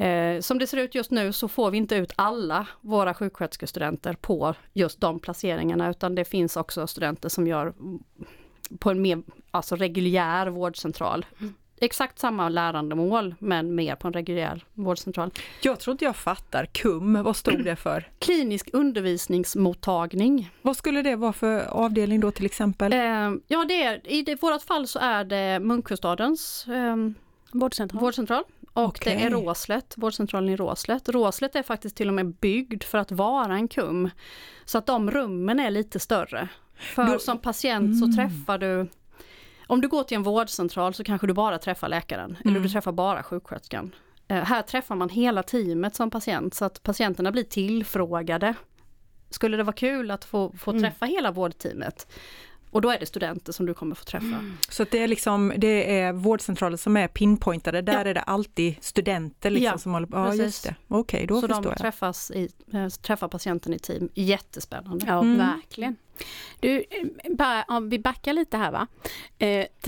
eh, 0.03 0.41
som 0.41 0.59
det 0.59 0.67
ser 0.67 0.77
ut 0.77 0.95
just 0.95 1.11
nu 1.11 1.33
så 1.33 1.49
får 1.49 1.71
vi 1.71 1.79
inte 1.79 1.97
ut 1.97 2.13
alla 2.17 2.67
våra 2.81 3.15
sjuksköterskestudenter 3.15 4.15
på 4.15 4.55
just 4.73 5.01
de 5.01 5.19
placeringarna 5.19 5.91
utan 5.91 6.15
det 6.15 6.25
finns 6.25 6.57
också 6.57 6.87
studenter 6.87 7.29
som 7.29 7.47
gör 7.47 7.75
på 8.79 8.91
en 8.91 9.03
mer 9.03 9.23
alltså 9.51 9.77
reguljär 9.77 10.47
vårdcentral. 10.47 11.27
Mm 11.41 11.55
exakt 11.81 12.19
samma 12.19 12.49
lärandemål 12.49 13.35
men 13.39 13.75
mer 13.75 13.95
på 13.95 14.07
en 14.07 14.13
reguljär 14.13 14.65
vårdcentral. 14.75 15.31
Jag 15.63 15.81
tror 15.81 15.93
inte 15.93 16.05
jag 16.05 16.17
fattar. 16.17 16.67
KUM, 16.67 17.23
vad 17.23 17.37
stod 17.37 17.65
det 17.65 17.77
för? 17.77 18.11
Klinisk 18.19 18.69
undervisningsmottagning. 18.73 20.51
Vad 20.63 20.77
skulle 20.77 21.03
det 21.03 21.17
vara 21.17 21.33
för 21.33 21.65
avdelning 21.65 22.21
då 22.21 22.31
till 22.31 22.47
exempel? 22.47 22.93
Eh, 22.93 22.99
ja, 23.47 23.65
det 23.69 23.83
är, 23.83 24.13
i 24.13 24.23
det, 24.23 24.43
vårat 24.43 24.63
fall 24.63 24.87
så 24.87 24.99
är 24.99 25.25
det 25.25 25.61
Munkhustadens 25.61 26.67
eh, 26.69 26.97
vårdcentral. 27.53 28.01
vårdcentral. 28.01 28.45
Och 28.73 28.85
okay. 28.85 29.15
det 29.15 29.23
är 29.25 29.31
Råslet, 29.31 29.95
vårdcentralen 29.97 30.49
i 30.49 30.57
Råslet. 30.57 31.09
Råslet 31.09 31.57
är 31.57 31.63
faktiskt 31.63 31.97
till 31.97 32.09
och 32.09 32.15
med 32.15 32.27
byggd 32.27 32.83
för 32.83 32.99
att 32.99 33.13
vara 33.13 33.55
en 33.55 33.69
KUM. 33.69 34.11
Så 34.65 34.79
att 34.79 34.87
de 34.87 35.11
rummen 35.11 35.61
är 35.61 35.71
lite 35.71 36.01
större. 36.01 36.49
För 36.79 37.05
då, 37.05 37.19
som 37.19 37.39
patient 37.39 37.85
mm. 37.85 37.99
så 37.99 38.17
träffar 38.17 38.59
du 38.59 38.89
om 39.69 39.81
du 39.81 39.89
går 39.89 40.03
till 40.03 40.17
en 40.17 40.23
vårdcentral 40.23 40.95
så 40.95 41.05
kanske 41.05 41.27
du 41.27 41.33
bara 41.33 41.59
träffar 41.59 41.89
läkaren 41.89 42.31
mm. 42.31 42.43
eller 42.45 42.61
du 42.61 42.69
träffar 42.69 42.93
bara 42.93 43.23
sjuksköterskan. 43.23 43.95
Eh, 44.29 44.45
här 44.45 44.63
träffar 44.63 44.95
man 44.97 45.09
hela 45.09 45.43
teamet 45.43 45.95
som 45.95 46.11
patient 46.11 46.55
så 46.55 46.65
att 46.65 46.83
patienterna 46.83 47.33
blir 47.33 47.45
tillfrågade. 47.45 48.55
Skulle 49.31 49.57
det 49.57 49.63
vara 49.63 49.77
kul 49.77 50.11
att 50.11 50.25
få, 50.25 50.53
få 50.59 50.71
mm. 50.71 50.83
träffa 50.83 51.07
hela 51.07 51.31
vårdteamet? 51.31 52.07
Och 52.71 52.81
då 52.81 52.91
är 52.91 52.99
det 52.99 53.07
studenter 53.07 53.53
som 53.53 53.67
du 53.67 53.75
kommer 53.75 53.95
få 53.95 54.05
träffa. 54.05 54.27
Mm. 54.27 54.57
Så 54.69 54.85
det 54.91 54.99
är 54.99 55.09
liksom, 55.09 55.53
det 55.57 56.01
är 56.01 56.13
vårdcentraler 56.13 56.77
som 56.77 56.97
är 56.97 57.09
pinpointade, 57.09 57.83
där 57.83 57.93
ja. 57.93 58.01
är 58.01 58.15
det 58.15 58.21
alltid 58.21 58.77
studenter 58.81 59.51
liksom 59.51 59.73
ja, 59.73 59.79
som 59.79 59.93
håller 59.93 60.07
på? 60.07 60.17
Ja, 60.17 60.35
just 60.35 60.65
det. 60.65 60.75
Okej, 60.89 61.19
okay, 61.19 61.27
då 61.27 61.41
Så 61.41 61.49
förstår 61.49 61.71
de 61.71 61.77
träffas 61.77 62.31
i, 62.31 62.49
äh, 62.73 62.89
träffar 62.89 63.29
patienten 63.29 63.75
i 63.75 63.79
team, 63.79 64.09
jättespännande. 64.15 65.07
Ja, 65.07 65.21
mm. 65.21 65.39
verkligen. 65.39 65.97
Du, 66.61 66.85
bara 67.31 67.65
om 67.69 67.89
vi 67.89 67.99
backar 67.99 68.33
lite 68.33 68.57
här 68.57 68.73
va. 68.73 68.87
Eh, 69.39 69.67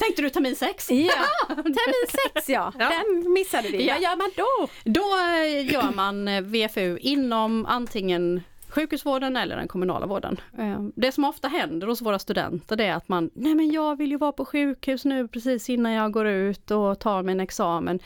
Tänkte 0.00 0.22
du 0.22 0.30
termin 0.30 0.56
6? 0.56 0.90
Ja, 0.90 1.26
termin 1.48 2.30
6 2.34 2.48
ja. 2.48 2.72
ja, 2.78 2.88
den 2.88 3.32
missade 3.32 3.68
vi. 3.68 3.86
Ja. 3.86 3.94
Vad 3.94 4.02
gör 4.02 4.16
man 4.16 4.30
då? 4.36 4.68
Då 4.84 5.00
eh, 5.00 5.72
gör 5.72 5.94
man 5.94 6.28
eh, 6.28 6.42
VFU 6.42 6.98
inom 6.98 7.66
antingen 7.66 8.42
sjukhusvården 8.68 9.36
eller 9.36 9.56
den 9.56 9.68
kommunala 9.68 10.06
vården. 10.06 10.40
Eh, 10.58 10.82
det 10.94 11.12
som 11.12 11.24
ofta 11.24 11.48
händer 11.48 11.86
hos 11.86 12.02
våra 12.02 12.18
studenter 12.18 12.76
det 12.76 12.84
är 12.84 12.94
att 12.94 13.08
man, 13.08 13.30
nej 13.34 13.54
men 13.54 13.70
jag 13.70 13.96
vill 13.96 14.10
ju 14.10 14.16
vara 14.16 14.32
på 14.32 14.44
sjukhus 14.44 15.04
nu 15.04 15.28
precis 15.28 15.70
innan 15.70 15.92
jag 15.92 16.12
går 16.12 16.26
ut 16.26 16.70
och 16.70 16.98
tar 16.98 17.22
min 17.22 17.40
examen. 17.40 18.00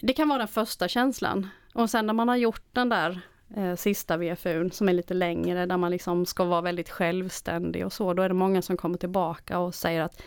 Det 0.00 0.12
kan 0.12 0.28
vara 0.28 0.38
den 0.38 0.48
första 0.48 0.88
känslan. 0.88 1.48
Och 1.74 1.90
sen 1.90 2.06
när 2.06 2.14
man 2.14 2.28
har 2.28 2.36
gjort 2.36 2.64
den 2.72 2.88
där 2.88 3.20
eh, 3.56 3.74
sista 3.74 4.16
VFUn 4.16 4.70
som 4.70 4.88
är 4.88 4.92
lite 4.92 5.14
längre 5.14 5.66
där 5.66 5.76
man 5.76 5.90
liksom 5.90 6.26
ska 6.26 6.44
vara 6.44 6.60
väldigt 6.60 6.90
självständig 6.90 7.86
och 7.86 7.92
så, 7.92 8.14
då 8.14 8.22
är 8.22 8.28
det 8.28 8.34
många 8.34 8.62
som 8.62 8.76
kommer 8.76 8.98
tillbaka 8.98 9.58
och 9.58 9.74
säger 9.74 10.02
att 10.02 10.22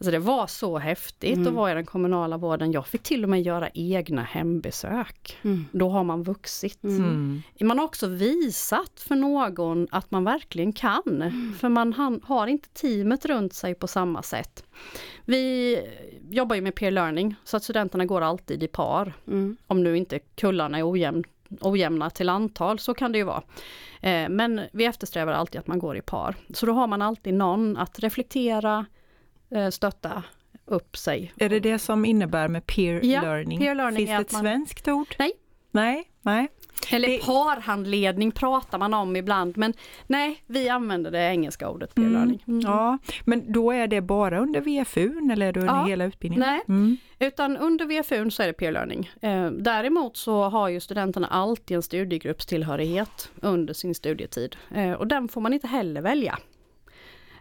Alltså 0.00 0.10
det 0.10 0.18
var 0.18 0.46
så 0.46 0.78
häftigt 0.78 1.36
mm. 1.36 1.48
att 1.48 1.54
vara 1.54 1.70
i 1.70 1.74
den 1.74 1.86
kommunala 1.86 2.36
vården. 2.36 2.72
Jag 2.72 2.86
fick 2.86 3.02
till 3.02 3.24
och 3.24 3.30
med 3.30 3.42
göra 3.42 3.70
egna 3.74 4.22
hembesök. 4.22 5.38
Mm. 5.42 5.64
Då 5.72 5.88
har 5.88 6.04
man 6.04 6.22
vuxit. 6.22 6.84
Mm. 6.84 7.42
Man 7.60 7.78
har 7.78 7.84
också 7.84 8.06
visat 8.06 9.00
för 9.00 9.14
någon 9.14 9.88
att 9.90 10.10
man 10.10 10.24
verkligen 10.24 10.72
kan. 10.72 11.02
Mm. 11.06 11.54
För 11.58 11.68
man 11.68 12.20
har 12.24 12.46
inte 12.46 12.68
teamet 12.68 13.26
runt 13.26 13.52
sig 13.52 13.74
på 13.74 13.86
samma 13.86 14.22
sätt. 14.22 14.64
Vi 15.24 15.80
jobbar 16.30 16.56
ju 16.56 16.62
med 16.62 16.74
peer 16.74 16.90
learning 16.90 17.34
så 17.44 17.56
att 17.56 17.62
studenterna 17.62 18.04
går 18.04 18.20
alltid 18.20 18.62
i 18.62 18.68
par. 18.68 19.12
Mm. 19.26 19.56
Om 19.66 19.82
nu 19.82 19.96
inte 19.96 20.18
kullarna 20.18 20.78
är 20.78 20.90
ojämn, 20.90 21.24
ojämna 21.60 22.10
till 22.10 22.28
antal, 22.28 22.78
så 22.78 22.94
kan 22.94 23.12
det 23.12 23.18
ju 23.18 23.24
vara. 23.24 23.42
Eh, 24.00 24.28
men 24.28 24.60
vi 24.72 24.84
eftersträvar 24.84 25.32
alltid 25.32 25.60
att 25.60 25.66
man 25.66 25.78
går 25.78 25.96
i 25.96 26.02
par. 26.02 26.34
Så 26.54 26.66
då 26.66 26.72
har 26.72 26.86
man 26.86 27.02
alltid 27.02 27.34
någon 27.34 27.76
att 27.76 27.98
reflektera, 27.98 28.86
Eh, 29.50 29.70
stötta 29.70 30.22
upp 30.64 30.96
sig. 30.96 31.32
Är 31.36 31.48
det 31.48 31.60
det 31.60 31.78
som 31.78 32.04
innebär 32.04 32.48
med 32.48 32.66
peer 32.66 33.04
ja, 33.04 33.22
learning? 33.22 33.58
Peer 33.58 33.74
learning 33.74 33.96
Finns 33.96 34.10
det 34.10 34.16
ett 34.16 34.32
man... 34.32 34.40
svenskt 34.40 34.88
ord? 34.88 35.14
Nej. 35.18 35.32
Nej, 35.70 36.10
nej. 36.22 36.48
Eller 36.90 37.08
det... 37.08 37.18
parhandledning 37.18 38.32
pratar 38.32 38.78
man 38.78 38.94
om 38.94 39.16
ibland 39.16 39.56
men 39.56 39.72
nej, 40.06 40.42
vi 40.46 40.68
använder 40.68 41.10
det 41.10 41.18
engelska 41.18 41.68
ordet 41.68 41.94
peer 41.94 42.06
mm. 42.06 42.38
Mm. 42.46 42.60
Ja, 42.60 42.98
men 43.24 43.52
då 43.52 43.72
är 43.72 43.86
det 43.86 44.00
bara 44.00 44.38
under 44.38 44.60
VFU 44.60 45.30
eller 45.32 45.46
är 45.46 45.52
det 45.52 45.60
under 45.60 45.74
ja, 45.74 45.84
hela 45.84 46.04
utbildningen? 46.04 46.48
Nej, 46.48 46.60
mm. 46.68 46.96
utan 47.18 47.56
under 47.56 47.86
VFU 47.86 48.30
så 48.30 48.42
är 48.42 48.46
det 48.46 48.52
peer 48.52 48.72
learning. 48.72 49.10
Eh, 49.20 49.50
däremot 49.50 50.16
så 50.16 50.42
har 50.42 50.68
ju 50.68 50.80
studenterna 50.80 51.26
alltid 51.26 51.74
en 51.74 51.82
studiegruppstillhörighet 51.82 53.30
under 53.42 53.74
sin 53.74 53.94
studietid 53.94 54.56
eh, 54.74 54.92
och 54.92 55.06
den 55.06 55.28
får 55.28 55.40
man 55.40 55.52
inte 55.52 55.66
heller 55.66 56.02
välja. 56.02 56.38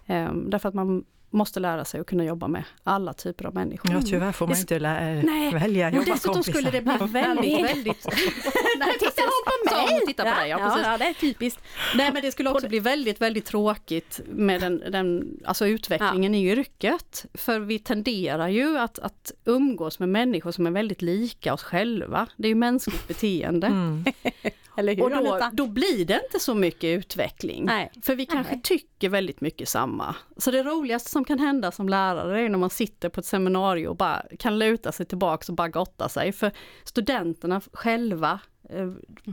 Eh, 0.06 0.34
därför 0.34 0.69
att 0.69 0.76
man 0.76 1.06
måste 1.30 1.60
lära 1.60 1.86
sig 1.86 2.00
att 2.00 2.08
kunna 2.08 2.24
jobba 2.26 2.48
med 2.48 2.63
alla 2.84 3.13
typer 3.13 3.46
av 3.46 3.54
människor. 3.54 3.92
Ja, 3.92 4.02
tyvärr 4.02 4.32
får 4.32 4.48
man 4.48 4.58
inte 4.58 4.80
lä- 4.80 5.22
Nej, 5.24 5.54
välja 5.54 5.88
Och 5.88 5.94
jobba 5.94 6.12
dessutom 6.13 6.44
skulle 6.44 6.72
det 6.72 6.82
bli 6.82 6.94
väldigt, 7.12 7.63
väldigt... 7.66 8.06
Nej, 8.80 8.94
Titta 9.00 9.12
på 9.22 9.70
Sa 9.70 9.76
mig! 9.76 9.88
hon 9.90 10.08
titta 10.08 10.24
på 10.24 10.40
dig, 10.40 10.50
ja, 10.50 10.58
precis. 10.58 10.82
ja, 10.86 10.98
det 10.98 11.06
är 11.06 11.13
typiskt. 11.13 11.62
Nej 11.96 12.12
men 12.13 12.22
det 12.22 12.32
skulle 12.32 12.50
också 12.50 12.68
bli 12.68 12.80
väldigt, 12.80 13.22
väldigt 13.22 13.46
tråkigt 13.46 14.20
med 14.28 14.62
den, 14.62 14.84
den 14.92 15.38
alltså 15.46 15.68
utvecklingen 15.68 16.36
i 16.36 16.50
yrket. 16.52 17.26
För 17.34 17.60
vi 17.60 17.80
tenderar 17.80 18.48
ju 18.48 18.78
att, 18.78 19.00
att 19.00 19.32
umgås 19.46 20.00
med 20.00 20.10
människor 20.10 20.52
som 20.52 20.68
är 20.68 20.72
väldigt 20.72 21.02
lika 21.02 21.54
oss 21.54 21.63
själva. 21.63 22.28
Det 22.38 22.48
är 22.48 22.50
ju 22.50 22.56
mänskligt 22.56 23.08
beteende. 23.08 23.68
Mm. 23.68 24.06
Eller 24.78 24.96
hur 24.96 25.04
Och 25.04 25.10
då, 25.12 25.50
då 25.54 25.68
blir 25.68 26.06
det 26.06 26.22
inte 26.24 26.40
så 26.40 26.54
mycket 26.56 26.84
utveckling. 27.00 27.66
Nej. 27.66 27.92
För 28.04 28.16
vi 28.16 28.26
kanske 28.26 28.54
Nej. 28.54 28.62
tycker 28.63 29.10
väldigt 29.10 29.42
mycket 29.42 29.70
samma. 29.70 30.16
Så 30.38 30.52
det 30.52 30.63
roligaste 30.63 31.10
som 31.17 31.25
kan 31.25 31.39
hända 31.39 31.71
som 31.71 31.89
lärare 31.89 32.41
är 32.41 32.49
när 32.49 32.58
man 32.58 32.69
sitter 32.69 33.10
på 33.10 33.19
ett 33.19 33.25
seminarium 33.25 33.89
och 33.89 33.95
bara 33.97 34.23
kan 34.39 34.60
luta 34.60 34.91
sig 34.91 35.06
tillbaks 35.06 35.49
och 35.49 35.56
bara 35.56 35.67
gotta 35.67 36.10
sig. 36.10 36.32
För 36.32 36.51
studenterna 36.84 37.62
själva 37.73 38.39
eh, 38.69 38.91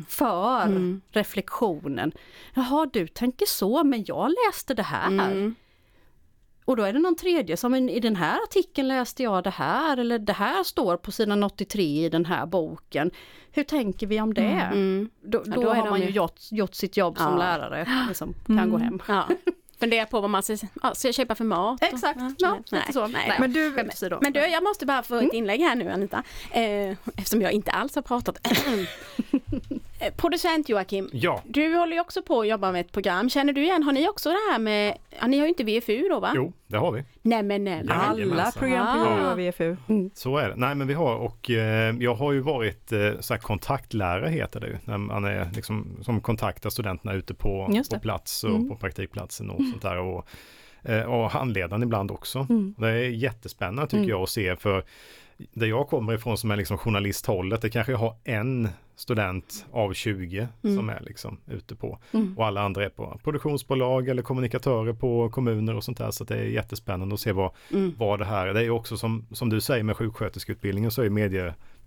för 0.08 0.62
Mm. 0.62 1.00
reflektionen. 1.10 2.12
Jaha, 2.54 2.86
du 2.92 3.06
tänker 3.08 3.46
så, 3.46 3.84
men 3.84 4.04
jag 4.06 4.30
läste 4.46 4.74
det 4.74 4.82
här. 4.82 5.06
Mm. 5.06 5.54
Och 6.64 6.76
då 6.76 6.82
är 6.82 6.92
det 6.92 6.98
någon 6.98 7.16
tredje 7.16 7.56
som 7.56 7.72
"Men 7.72 7.88
i 7.88 8.00
den 8.00 8.16
här 8.16 8.38
artikeln 8.42 8.88
läste 8.88 9.22
jag 9.22 9.44
det 9.44 9.50
här 9.50 9.96
eller 9.96 10.18
det 10.18 10.32
här 10.32 10.64
står 10.64 10.96
på 10.96 11.12
sidan 11.12 11.42
83 11.42 12.04
i 12.04 12.08
den 12.08 12.24
här 12.24 12.46
boken. 12.46 13.10
Hur 13.50 13.62
tänker 13.64 14.06
vi 14.06 14.20
om 14.20 14.34
det? 14.34 14.42
Mm. 14.72 15.10
Då, 15.22 15.42
Ja, 15.46 15.52
då, 15.54 15.60
då 15.62 15.68
är 15.70 15.74
har 15.74 15.90
man 15.90 16.00
ju 16.00 16.08
gjort, 16.10 16.40
gjort 16.50 16.74
sitt 16.74 16.96
jobb 16.96 17.18
som 17.18 17.32
Ja. 17.32 17.38
lärare, 17.38 17.86
liksom, 18.08 18.34
kan 18.46 18.70
gå 18.70 18.76
hem. 18.78 19.00
Ja. 19.08 19.28
Fundera 19.84 20.06
på 20.06 20.20
vad 20.20 20.30
man 20.30 20.42
ska, 20.42 20.56
ja, 20.82 20.94
ska 20.94 21.08
jag 21.08 21.14
köpa 21.14 21.34
för 21.34 21.44
mat? 21.44 21.82
och- 21.82 21.88
Exakt, 21.88 22.20
Ja, 22.20 22.30
ja, 22.38 22.58
nej, 22.70 22.80
lite 22.80 22.92
så. 22.92 23.06
nej. 23.06 23.24
Nej, 23.28 23.36
Men 23.40 23.52
du. 23.52 23.70
Men 24.20 24.32
jag 24.52 24.62
måste 24.62 24.86
bara 24.86 25.02
få 25.02 25.14
ett 25.16 25.32
inlägg 25.32 25.60
här 25.60 25.74
nu 25.74 25.90
Anita, 25.90 26.22
eh, 26.50 26.96
eftersom 27.16 27.42
jag 27.42 27.52
inte 27.52 27.70
alls 27.70 27.94
har 27.94 28.02
pratat. 28.02 28.38
Eh, 30.00 30.14
Producent 30.16 30.68
Joakim, 30.68 31.10
Ja, 31.12 31.42
du 31.46 31.74
håller 31.76 31.92
ju 31.92 32.00
också 32.00 32.22
på 32.22 32.40
att 32.40 32.48
jobba 32.48 32.72
med 32.72 32.80
ett 32.80 32.92
program. 32.92 33.30
Känner 33.30 33.52
du 33.52 33.62
igen, 33.62 33.82
har 33.82 33.92
ni 33.92 34.08
också 34.08 34.28
det 34.28 34.38
här 34.52 34.58
med, 34.58 34.96
ja, 35.20 35.26
ni 35.26 35.38
har 35.38 35.44
ju 35.46 35.48
inte 35.48 35.64
VFU 35.64 36.08
då 36.08 36.20
va? 36.20 36.32
jo, 36.34 36.52
det 36.74 36.80
har 36.80 36.92
vi. 36.92 37.04
Nej 37.22 37.42
men 37.42 37.64
nej. 37.64 37.84
Ja. 37.88 37.94
alla 37.94 38.18
Jajamensan. 38.18 38.52
program 38.60 38.98
på 38.98 39.04
Ah. 39.10 39.30
ah. 39.30 39.34
VFU. 39.34 39.76
Så 40.14 40.36
är 40.36 40.48
det. 40.48 40.54
Nej 40.56 40.74
men 40.74 40.86
vi 40.86 40.94
har 40.94 41.14
och 41.16 41.50
eh, 41.50 41.94
jag 42.00 42.14
har 42.14 42.32
ju 42.32 42.40
varit 42.40 42.92
eh, 42.92 43.10
så 43.20 43.34
här 43.34 43.40
kontaktlärare 43.40 44.30
heter 44.30 44.60
det 44.60 44.66
ju. 44.66 44.76
När 44.84 44.98
man 44.98 45.24
är 45.24 45.48
liksom 45.54 45.96
som 46.02 46.20
kontaktar 46.20 46.70
studenterna 46.70 47.12
ute 47.14 47.34
på, 47.34 47.70
på 47.90 47.98
plats 48.00 48.44
och 48.44 48.50
Mm. 48.50 48.68
på 48.68 48.76
praktikplatsen 48.76 49.50
och 49.50 49.56
sånt 49.70 49.82
där. 49.82 49.98
Och, 49.98 50.26
eh, 50.82 51.02
och 51.02 51.30
handledaren 51.30 51.82
ibland 51.82 52.10
också. 52.10 52.46
Mm. 52.50 52.74
Det 52.78 52.88
är 52.88 53.08
jättespännande 53.08 53.86
tycker 53.86 53.96
Mm. 53.98 54.10
jag 54.10 54.22
att 54.22 54.28
se 54.30 54.56
för 54.56 54.84
där 55.52 55.66
jag 55.66 55.88
kommer 55.88 56.12
ifrån 56.14 56.38
som 56.38 56.50
är 56.50 56.56
liksom 56.56 56.78
journalisthållet, 56.78 57.62
det 57.62 57.70
kanske 57.70 57.92
jag 57.92 57.98
har 57.98 58.16
en 58.24 58.68
student 58.96 59.66
av 59.72 59.92
20 59.92 60.48
Mm. 60.64 60.76
som 60.76 60.88
är 60.88 61.00
liksom 61.00 61.38
ute 61.50 61.74
på. 61.76 61.98
Mm. 62.12 62.34
Och 62.38 62.46
alla 62.46 62.62
andra 62.62 62.84
är 62.84 62.88
på 62.88 63.20
produktionsbolag 63.24 64.08
eller 64.08 64.22
kommunikatörer 64.22 64.92
på 64.92 65.28
kommuner 65.28 65.76
och 65.76 65.84
sånt 65.84 65.98
där. 65.98 66.10
Så 66.10 66.24
det 66.24 66.34
är 66.36 66.44
jättespännande 66.44 67.14
att 67.14 67.20
se 67.20 67.32
vad, 67.32 67.50
Mm. 67.72 67.94
vad 67.98 68.18
det 68.18 68.24
här 68.24 68.46
är. 68.46 68.54
Det 68.54 68.64
är 68.64 68.70
också 68.70 68.96
som, 68.96 69.26
som 69.32 69.50
du 69.50 69.60
säger 69.60 69.82
med 69.84 69.96
sjuksköterskeutbildningen 69.96 70.90
så 70.90 71.02
är 71.02 71.10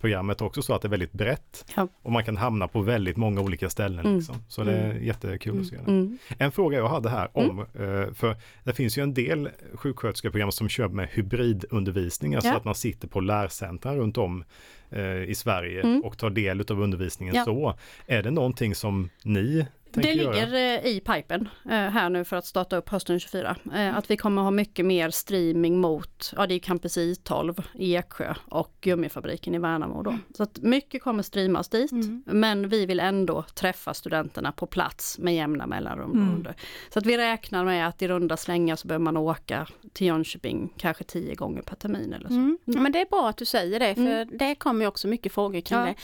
medieprogrammet 0.01 0.41
också 0.41 0.61
så 0.61 0.73
att 0.73 0.81
det 0.81 0.87
är 0.87 0.89
väldigt 0.89 1.13
brett. 1.13 1.65
Ja. 1.75 1.87
Och 2.03 2.11
man 2.11 2.23
kan 2.23 2.37
hamna 2.37 2.67
på 2.67 2.81
väldigt 2.81 3.17
många 3.17 3.41
olika 3.41 3.69
ställen. 3.69 4.05
Mm. 4.05 4.17
Liksom. 4.17 4.35
Så 4.47 4.63
det 4.63 4.71
är 4.77 4.93
jättekul 4.93 5.59
att 5.59 5.65
se 5.67 5.75
det. 5.75 5.91
Mm. 5.91 6.17
En 6.37 6.51
fråga 6.51 6.77
jag 6.77 6.87
hade 6.89 7.09
här 7.09 7.29
om, 7.33 7.59
eh, 7.59 8.13
för 8.13 8.35
det 8.63 8.73
finns 8.73 8.97
ju 8.97 9.03
en 9.03 9.13
del 9.13 9.49
sjuksköterskeprogram 9.73 10.51
som 10.51 10.69
kör 10.69 10.87
med 10.87 11.07
hybridundervisning, 11.11 12.35
alltså 12.35 12.49
Ja. 12.49 12.57
att 12.57 12.65
man 12.65 12.75
sitter 12.75 13.07
på 13.07 13.19
lärcentra 13.19 13.95
runt 13.95 14.17
om 14.17 14.43
eh, 14.89 15.23
i 15.23 15.35
Sverige 15.35 15.81
Mm. 15.81 16.01
och 16.03 16.17
tar 16.17 16.29
del 16.29 16.61
av 16.71 16.81
undervisningen 16.81 17.45
så. 17.45 17.73
Är 18.07 18.23
det 18.23 18.31
någonting 18.31 18.75
som 18.75 19.09
ni 19.23 19.65
Det 20.01 20.13
göra? 20.13 20.31
ligger 20.31 20.53
eh, 20.53 20.85
i 20.91 20.99
pipen 21.05 21.49
eh, 21.65 21.71
här 21.71 22.09
nu 22.09 22.23
för 22.25 22.35
att 22.35 22.45
starta 22.45 22.77
upp 22.77 22.89
hösten 22.89 23.19
24. 23.19 23.55
Eh, 23.75 23.97
Att 23.97 24.11
vi 24.11 24.17
kommer 24.17 24.41
ha 24.41 24.51
mycket 24.51 24.85
mer 24.85 25.09
streaming 25.09 25.77
mot, 25.79 26.33
ja 26.35 26.47
det 26.47 26.53
är 26.55 26.59
Campus 26.59 26.97
I12 26.97 27.63
i 27.75 27.95
Eksjö 27.95 28.33
och 28.45 28.73
Gummifabriken 28.81 29.55
i 29.55 29.59
Värnamo 29.59 30.03
då. 30.03 30.17
Så 30.37 30.43
att 30.43 30.57
mycket 30.57 31.03
kommer 31.03 31.23
streamas 31.23 31.69
dit. 31.69 31.91
Mm. 31.91 32.23
Men 32.25 32.69
vi 32.69 32.85
vill 32.85 32.99
ändå 32.99 33.43
träffa 33.55 33.93
studenterna 33.93 34.51
på 34.51 34.65
plats 34.65 35.17
med 35.19 35.35
jämna 35.35 35.67
mellanrum. 35.67 36.11
Mm. 36.11 36.47
Så 36.93 36.99
att 36.99 37.05
vi 37.05 37.17
räknar 37.17 37.65
med 37.65 37.87
att 37.87 38.01
i 38.01 38.07
runda 38.07 38.37
slängar 38.37 38.75
så 38.75 38.87
behöver 38.87 39.03
man 39.03 39.17
åka 39.17 39.67
till 39.93 40.07
Jönköping 40.07 40.73
kanske 40.77 41.03
tio 41.03 41.35
gånger 41.35 41.61
per 41.61 41.75
termin 41.75 42.13
eller 42.13 42.27
så. 42.27 42.33
Mm. 42.33 42.57
Men 42.65 42.91
det 42.91 43.01
är 43.01 43.05
bra 43.05 43.29
att 43.29 43.37
du 43.37 43.45
säger 43.45 43.79
det, 43.79 43.95
för 43.95 44.01
Mm. 44.01 44.37
det 44.37 44.55
kommer 44.55 44.81
ju 44.81 44.87
också 44.87 45.07
mycket 45.07 45.33
frågor 45.33 45.61
kring 45.61 45.79
Ja. 45.79 45.85
det. 45.85 45.95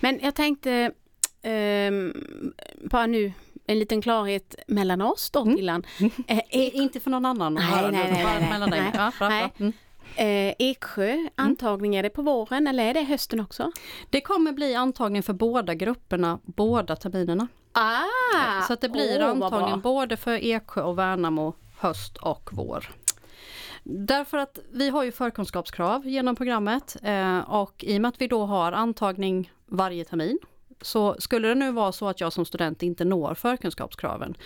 Men 0.00 0.18
jag 0.22 0.34
tänkte 0.34 0.92
bara 2.90 3.06
nu 3.06 3.32
en 3.66 3.78
liten 3.78 4.02
klarhet 4.02 4.54
mellan 4.66 5.00
oss 5.02 5.30
då, 5.30 5.40
Mm. 5.42 5.56
Tillan. 5.56 5.82
Eh, 6.26 6.38
I- 6.38 6.42
e- 6.50 6.70
Inte 6.74 7.00
för 7.00 7.10
någon 7.10 7.26
annan 7.26 7.54
Nej, 7.54 7.64
nej, 7.82 7.90
nej, 7.92 8.24
nej, 8.24 8.48
mellan 8.50 8.70
dig. 8.70 8.80
nej. 8.80 8.90
Ja, 8.94 9.12
bra, 9.18 9.28
Nej. 9.28 9.48
bra. 9.58 9.66
Mm. 9.66 10.48
eh, 10.48 10.54
Eksjö, 10.58 11.28
antagning, 11.34 11.96
är 11.96 12.02
det 12.02 12.10
på 12.10 12.22
våren 12.22 12.66
eller 12.66 12.84
är 12.84 12.94
det 12.94 13.02
hösten 13.02 13.40
också? 13.40 13.72
Det 14.10 14.20
kommer 14.20 14.52
bli 14.52 14.74
antagning 14.74 15.22
för 15.22 15.32
båda 15.32 15.74
grupperna, 15.74 16.38
båda 16.44 16.96
terminerna. 16.96 17.48
Ah! 17.72 18.62
Så 18.66 18.72
att 18.72 18.80
det 18.80 18.88
blir 18.88 19.20
vad 19.20 19.28
antagning 19.42 19.80
både 19.80 20.16
för 20.16 20.44
Eksjö 20.44 20.82
och 20.82 20.98
Värnamo 20.98 21.54
höst 21.78 22.16
och 22.16 22.48
vår. 22.52 22.90
Därför 23.84 24.38
att 24.38 24.58
vi 24.72 24.88
har 24.88 25.02
ju 25.04 25.12
förkunskapskrav 25.12 26.06
genom 26.06 26.36
programmet 26.36 26.96
eh, 27.02 27.38
och 27.38 27.84
i 27.84 27.96
och 27.96 28.00
med 28.02 28.08
att 28.08 28.20
vi 28.20 28.26
då 28.28 28.46
har 28.46 28.72
antagning 28.72 29.52
varje 29.66 30.04
termin 30.04 30.38
så 30.82 31.16
skulle 31.18 31.48
det 31.48 31.54
nu 31.54 31.72
vara 31.72 31.92
så 31.92 32.08
att 32.08 32.20
jag 32.20 32.32
som 32.32 32.44
student 32.44 32.82
inte 32.82 33.04
når 33.04 33.34
förkunskapskraven, 33.34 34.36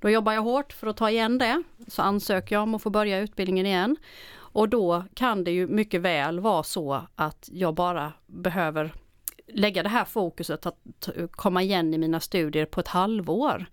då 0.00 0.10
jobbar 0.10 0.32
jag 0.32 0.42
hårt 0.42 0.72
för 0.72 0.86
att 0.86 0.96
ta 0.96 1.10
igen 1.10 1.38
det. 1.38 1.62
Så 1.88 2.02
ansöker 2.02 2.54
jag 2.54 2.62
om 2.62 2.74
att 2.74 2.82
få 2.82 2.90
börja 2.90 3.18
utbildningen 3.18 3.66
igen. 3.66 3.96
Och 4.34 4.68
då 4.68 5.04
kan 5.14 5.44
det 5.44 5.50
ju 5.50 5.66
mycket 5.66 6.00
väl 6.00 6.40
vara 6.40 6.62
så 6.62 7.02
att 7.14 7.48
jag 7.52 7.74
bara 7.74 8.12
behöver 8.26 8.94
lägga 9.48 9.82
det 9.82 9.88
här 9.88 10.04
fokuset 10.04 10.66
att 10.66 10.78
komma 11.30 11.62
igen 11.62 11.94
i 11.94 11.98
mina 11.98 12.20
studier 12.20 12.66
på 12.66 12.80
ett 12.80 12.88
halvår. 12.88 13.66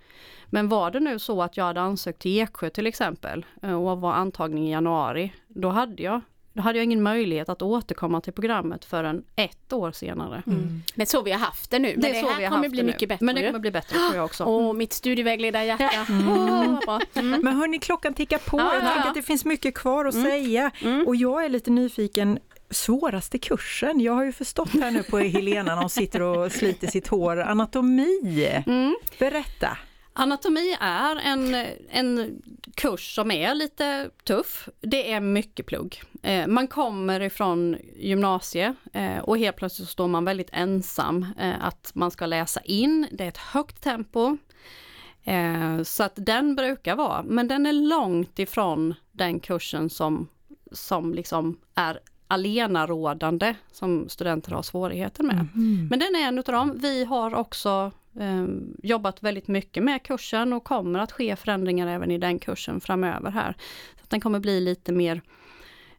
Men 0.46 0.70
var 0.70 0.92
det 0.92 1.00
nu 1.00 1.20
så 1.20 1.42
att 1.42 1.58
jag 1.58 1.66
hade 1.66 1.82
ansökt 1.82 2.22
till 2.22 2.40
Eksjö 2.40 2.70
till 2.70 2.88
exempel 2.88 3.46
eh, 3.62 3.74
och 3.74 4.02
var 4.02 4.14
antagning 4.14 4.68
i 4.68 4.72
januari, 4.72 5.34
då 5.48 5.70
hade 5.70 6.04
jag 6.04 6.22
då 6.54 6.62
hade 6.62 6.78
jag 6.80 6.84
ingen 6.84 7.04
möjlighet 7.04 7.50
att 7.50 7.62
återkomma 7.62 8.22
till 8.22 8.34
programmet 8.34 8.86
förrän 8.86 9.24
ett 9.36 9.74
år 9.74 9.92
senare. 9.92 10.44
Mm. 10.48 10.82
Men 10.96 11.06
så 11.08 11.22
vi 11.22 11.32
har 11.32 11.40
haft 11.40 11.72
det 11.72 11.80
nu. 11.80 11.92
Men 11.92 12.02
det, 12.02 12.18
är 12.18 12.22
så 12.22 12.30
här 12.30 12.38
vi 12.38 12.44
har 12.44 12.52
kommer 12.52 12.70
bli 12.70 12.78
det 12.80 12.86
nu. 12.86 12.92
mycket 12.92 13.10
bättre. 13.10 13.26
Men 13.26 13.36
det 13.36 13.46
kommer 13.48 13.60
bli 13.60 13.72
bättre 13.72 13.98
tror 13.98 14.16
jag 14.16 14.26
också. 14.26 14.44
Åh, 14.46 14.74
mitt 14.74 14.94
studievägledarhjärta. 14.94 16.06
Vad 16.10 16.80
bra. 16.86 17.00
Mm. 17.16 17.42
Men 17.44 17.56
hörni, 17.56 17.80
klockan 17.80 18.14
tickar 18.14 18.38
på. 18.38 18.60
Ja, 18.60 18.74
jag 18.74 18.84
ja, 18.84 18.88
tycker 18.90 19.02
ja. 19.02 19.08
att 19.08 19.16
det 19.16 19.22
finns 19.22 19.46
mycket 19.46 19.76
kvar 19.76 20.06
att 20.06 20.14
Mm. 20.14 20.26
säga. 20.26 20.72
Mm. 20.82 21.08
Och 21.08 21.16
jag 21.16 21.46
är 21.46 21.50
lite 21.50 21.72
nyfiken, 21.72 22.40
svåraste 22.70 23.38
kursen? 23.38 24.00
Jag 24.02 24.14
har 24.14 24.24
ju 24.24 24.32
förstått 24.32 24.70
här 24.74 24.92
nu 24.92 25.04
på 25.04 25.18
Helena 25.20 25.76
när 25.76 25.82
hon 25.82 25.90
sitter 25.90 26.22
och 26.22 26.52
sliter 26.52 26.88
sitt 26.88 27.08
hår. 27.08 27.42
Anatomi, 27.42 28.64
Mm. 28.66 28.96
berätta. 29.20 29.78
Anatomi 30.14 30.78
är 30.80 31.16
en, 31.16 31.56
en 31.90 32.42
kurs 32.76 33.16
som 33.16 33.32
är 33.32 33.56
lite 33.56 34.10
tuff. 34.24 34.70
Det 34.82 35.12
är 35.12 35.20
mycket 35.20 35.66
plugg. 35.66 36.02
Eh, 36.22 36.48
man 36.48 36.68
kommer 36.68 37.20
ifrån 37.20 37.78
gymnasie 37.96 38.74
eh, 38.94 39.18
och 39.18 39.38
helt 39.38 39.58
plötsligt 39.58 39.90
står 39.90 40.08
man 40.08 40.26
väldigt 40.26 40.50
ensam 40.52 41.26
eh, 41.40 41.66
att 41.66 41.92
man 41.96 42.12
ska 42.12 42.26
läsa 42.26 42.62
in. 42.62 43.08
Det 43.12 43.24
är 43.24 43.28
ett 43.28 43.38
högt 43.38 43.84
tempo. 43.84 44.38
Så 45.84 46.04
att 46.04 46.14
den 46.16 46.56
brukar 46.56 46.96
vara, 46.96 47.24
men 47.24 47.48
den 47.48 47.66
är 47.66 47.74
långt 47.74 48.40
ifrån 48.40 48.94
den 49.12 49.40
kursen 49.40 49.90
som, 49.90 50.28
som 50.72 51.14
liksom 51.14 51.60
är 51.76 52.00
alenarådande 52.28 53.56
som 53.72 54.10
studenter 54.10 54.52
har 54.52 54.62
svårigheter 54.62 55.24
med. 55.24 55.48
Men 55.90 56.00
den 56.00 56.16
är 56.16 56.28
en 56.28 56.40
utav 56.40 56.54
dem. 56.54 56.78
Vi 56.82 57.06
har 57.06 57.36
också 57.36 57.92
jobbat 58.84 59.24
väldigt 59.24 59.48
mycket 59.48 59.84
med 59.84 60.04
kursen 60.04 60.54
och 60.54 60.64
kommer 60.64 61.00
att 61.00 61.12
ske 61.12 61.36
förändringar 61.36 61.88
även 61.88 62.12
i 62.12 62.18
den 62.18 62.40
kursen 62.40 62.82
framöver 62.82 63.32
här. 63.32 63.56
Så 63.96 64.04
att 64.04 64.10
den 64.10 64.22
kommer 64.22 64.40
bli 64.40 64.60
lite 64.60 64.92
mer 64.92 65.22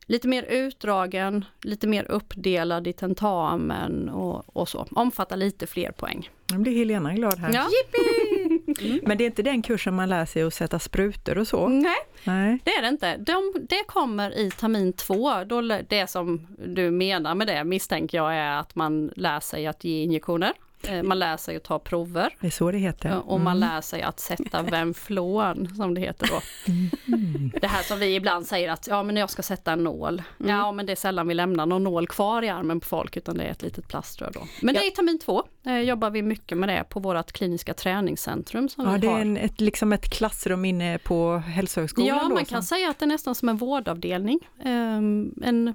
Lite 0.07 0.29
mer 0.29 0.43
utdragen, 0.43 1.45
lite 1.63 1.87
mer 1.87 2.11
uppdelad 2.11 2.87
i 2.87 2.93
tentamen 2.93 4.09
och, 4.09 4.57
och 4.57 4.69
så. 4.69 4.87
Omfattar 4.91 5.37
lite 5.37 5.67
fler 5.67 5.91
poäng. 5.91 6.31
Nu 6.53 6.59
blir 6.59 6.79
Helena 6.79 7.15
glad 7.15 7.39
här. 7.39 7.55
Ja. 7.55 7.67
Men 9.03 9.19
det 9.19 9.25
är 9.25 9.27
inte 9.27 9.43
den 9.43 9.63
kursen 9.63 9.95
man 9.95 10.09
lär 10.09 10.27
sig 10.27 10.43
att 10.43 10.55
sätta 10.55 10.79
sprutor 10.79 11.39
och 11.39 11.49
så? 11.49 11.69
Nej, 11.69 11.97
Nej. 12.25 12.59
det 12.65 12.71
är 12.71 12.83
det 12.83 12.89
inte. 12.89 13.17
De, 13.17 13.53
det 13.69 13.85
kommer 13.87 14.39
i 14.39 14.51
termin 14.51 14.93
två. 14.93 15.45
Då, 15.45 15.61
det 15.89 16.11
som 16.11 16.47
du 16.67 16.91
menar 16.91 17.35
med 17.35 17.47
det 17.47 17.65
misstänker 17.65 18.19
jag 18.19 18.35
är 18.35 18.59
att 18.59 18.75
man 18.75 19.13
lär 19.17 19.41
sig 19.41 19.67
att 19.67 19.85
ge 19.85 20.03
injektioner. 20.03 20.53
Eh, 20.89 21.03
man 21.03 21.19
lär 21.19 21.37
sig 21.37 21.57
att 21.57 21.65
ta 21.65 21.79
prover. 21.79 22.37
Det 22.41 22.47
är 22.47 22.51
så 22.51 22.71
det 22.71 22.79
heter. 22.79 23.09
Eh, 23.09 23.19
och 23.19 23.41
man 23.41 23.61
lär 23.61 23.81
sig 23.81 24.03
att 24.03 24.21
sätta 24.21 24.63
vemflån, 24.63 25.75
som 25.77 25.95
det 25.95 26.01
heter 26.01 26.29
då. 26.31 26.41
Mm. 26.73 27.53
Det 27.61 27.67
här 27.67 27.83
som 27.83 27.99
vi 27.99 28.15
ibland 28.15 28.47
säger 28.47 28.71
att, 28.71 28.87
ja 28.91 29.03
men 29.03 29.17
jag 29.17 29.31
ska 29.31 29.43
sätta 29.43 29.73
en 29.73 29.85
nål. 29.85 30.23
Mm. 30.41 30.51
Ja 30.51 30.73
men 30.73 30.87
det 30.87 30.93
är 30.93 30.97
sällan 30.97 31.29
vi 31.29 31.35
lämnar 31.35 31.67
någon 31.67 31.85
nål 31.85 32.07
kvar 32.07 32.43
i 32.43 32.49
armen 32.49 32.81
på 32.81 32.87
folk, 32.87 33.17
utan 33.17 33.39
det 33.39 33.45
är 33.45 33.51
ett 33.51 33.63
litet 33.63 33.89
plaströr 33.89 34.31
då. 34.35 34.41
Men 34.63 34.75
ja. 34.75 34.81
det 34.81 34.87
är 34.87 34.91
termin 34.91 35.19
två, 35.19 35.43
eh, 35.67 35.79
jobbar 35.79 36.11
vi 36.11 36.23
mycket 36.23 36.59
med 36.59 36.69
det 36.69 36.85
på 36.89 37.01
vårt 37.01 37.33
kliniska 37.33 37.75
träningscentrum 37.75 38.69
som 38.69 38.85
ja, 38.85 38.93
vi 38.93 38.99
det 38.99 39.07
har. 39.07 39.17
är 39.17 39.21
en, 39.21 39.37
ett, 39.37 39.61
liksom 39.61 39.93
ett 39.93 40.11
klassrum 40.11 40.65
inne 40.65 40.99
på 40.99 41.37
hälsohögskolan? 41.37 42.09
Ja, 42.09 42.23
då, 42.23 42.35
man 42.35 42.45
kan 42.45 42.63
säga 42.63 42.91
att 42.91 42.99
det 42.99 43.05
är 43.05 43.09
nästan 43.09 43.35
som 43.35 43.49
en 43.49 43.57
vårdavdelning. 43.57 44.39
Um, 44.65 45.35
en 45.43 45.75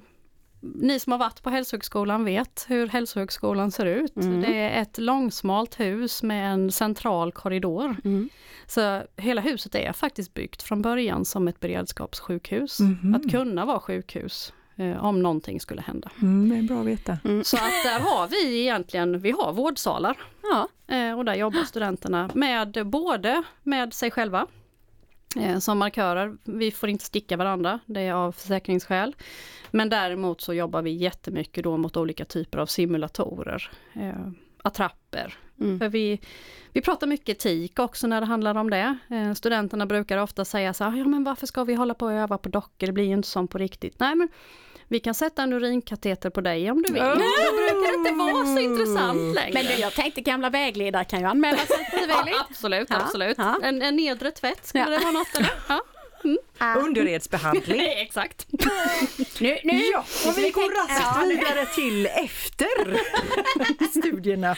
ni 0.60 1.00
som 1.00 1.12
har 1.12 1.18
varit 1.18 1.42
på 1.42 1.50
hälsohögskolan 1.50 2.24
vet 2.24 2.64
hur 2.68 2.86
hälsohögskolan 2.86 3.70
ser 3.70 3.86
ut. 3.86 4.16
Mm. 4.16 4.40
Det 4.40 4.54
är 4.54 4.82
ett 4.82 4.98
långsmalt 4.98 5.80
hus 5.80 6.22
med 6.22 6.52
en 6.52 6.72
central 6.72 7.32
korridor. 7.32 7.96
Mm. 8.04 8.28
Så 8.66 9.02
hela 9.16 9.40
huset 9.40 9.74
är 9.74 9.92
faktiskt 9.92 10.34
byggt 10.34 10.62
från 10.62 10.82
början 10.82 11.24
som 11.24 11.48
ett 11.48 11.60
beredskapssjukhus. 11.60 12.80
Mm. 12.80 13.14
Att 13.14 13.30
kunna 13.30 13.64
vara 13.64 13.80
sjukhus 13.80 14.52
eh, 14.76 15.04
om 15.04 15.22
någonting 15.22 15.60
skulle 15.60 15.82
hända. 15.82 16.10
Mm, 16.22 16.48
det 16.48 16.56
är 16.56 16.62
bra 16.62 16.80
att 16.80 16.86
veta. 16.86 17.18
Mm. 17.24 17.44
Så 17.44 17.56
att 17.56 17.84
där 17.84 18.00
har 18.00 18.28
vi 18.28 18.60
egentligen, 18.60 19.20
vi 19.20 19.30
har 19.30 19.52
vårdsalar. 19.52 20.16
Ja. 20.42 20.68
Eh, 20.96 21.18
och 21.18 21.24
där 21.24 21.34
jobbar 21.34 21.64
studenterna 21.64 22.30
med 22.34 22.86
både 22.86 23.42
med 23.62 23.94
sig 23.94 24.10
själva 24.10 24.46
som 25.60 25.78
markörer. 25.78 26.36
Vi 26.44 26.70
får 26.70 26.88
inte 26.88 27.04
sticka 27.04 27.36
varandra, 27.36 27.80
det 27.86 28.00
är 28.00 28.12
av 28.12 28.32
försäkringsskäl. 28.32 29.16
Men 29.70 29.88
däremot 29.88 30.40
så 30.40 30.54
jobbar 30.54 30.82
vi 30.82 30.90
jättemycket 30.90 31.64
då 31.64 31.76
mot 31.76 31.96
olika 31.96 32.24
typer 32.24 32.58
av 32.58 32.66
simulatorer, 32.66 33.70
eh, 33.94 34.30
attrapper. 34.62 35.34
Mm. 35.60 35.78
För 35.78 35.88
vi, 35.88 36.20
vi 36.72 36.80
pratar 36.80 37.06
mycket 37.06 37.28
etik 37.28 37.78
också 37.78 38.06
när 38.06 38.20
det 38.20 38.26
handlar 38.26 38.54
om 38.54 38.70
det. 38.70 38.98
Eh, 39.10 39.32
studenterna 39.32 39.86
brukar 39.86 40.18
ofta 40.18 40.44
säga 40.44 40.74
så 40.74 40.84
här, 40.84 40.98
ja 40.98 41.04
men 41.04 41.24
varför 41.24 41.46
ska 41.46 41.64
vi 41.64 41.74
hålla 41.74 41.94
på 41.94 42.06
och 42.06 42.12
öva 42.12 42.38
på 42.38 42.48
dockor, 42.48 42.86
det 42.86 42.92
blir 42.92 43.04
ju 43.04 43.12
inte 43.12 43.28
som 43.28 43.48
på 43.48 43.58
riktigt. 43.58 44.00
Nej 44.00 44.14
men 44.14 44.28
vi 44.90 45.00
kan 45.00 45.14
sätta 45.14 45.42
en 45.42 45.52
urinkateter 45.52 46.30
på 46.30 46.40
dig 46.40 46.70
om 46.70 46.82
du 46.82 46.92
vill. 46.92 47.02
Oh. 47.02 47.08
Det 47.08 47.72
brukar 47.72 47.94
inte 47.94 48.12
vara 48.12 48.44
så 48.44 48.58
intressant 48.58 49.34
längre. 49.34 49.54
Men 49.54 49.66
du, 49.66 49.72
jag 49.72 49.92
tänkte 49.92 50.20
gamla 50.20 50.50
vägledare 50.50 51.04
kan 51.04 51.20
ju 51.20 51.26
anmäla 51.26 51.58
sig 51.58 51.84
frivilligt. 51.90 52.34
Ja, 52.36 52.46
absolut, 52.50 52.86
ja, 52.90 52.96
absolut. 52.96 53.38
Ja. 53.38 53.58
En, 53.62 53.82
en 53.82 53.96
nedre 53.96 54.30
tvätt, 54.30 54.66
skulle 54.66 54.84
ja. 54.84 54.90
det 54.90 54.98
vara 54.98 55.10
något 55.10 55.34
eller? 55.34 55.52
Ja. 55.68 55.82
Mm. 56.24 56.84
Underredsbehandling. 56.84 57.80
Exakt. 57.96 58.46
nu, 59.38 59.58
nu. 59.64 59.82
Ja, 59.92 60.04
och 60.26 60.38
vi 60.38 60.50
går 60.50 60.88
raskt 60.88 61.30
vidare 61.30 61.66
till 61.66 62.06
efter 62.06 63.00
studierna. 64.00 64.56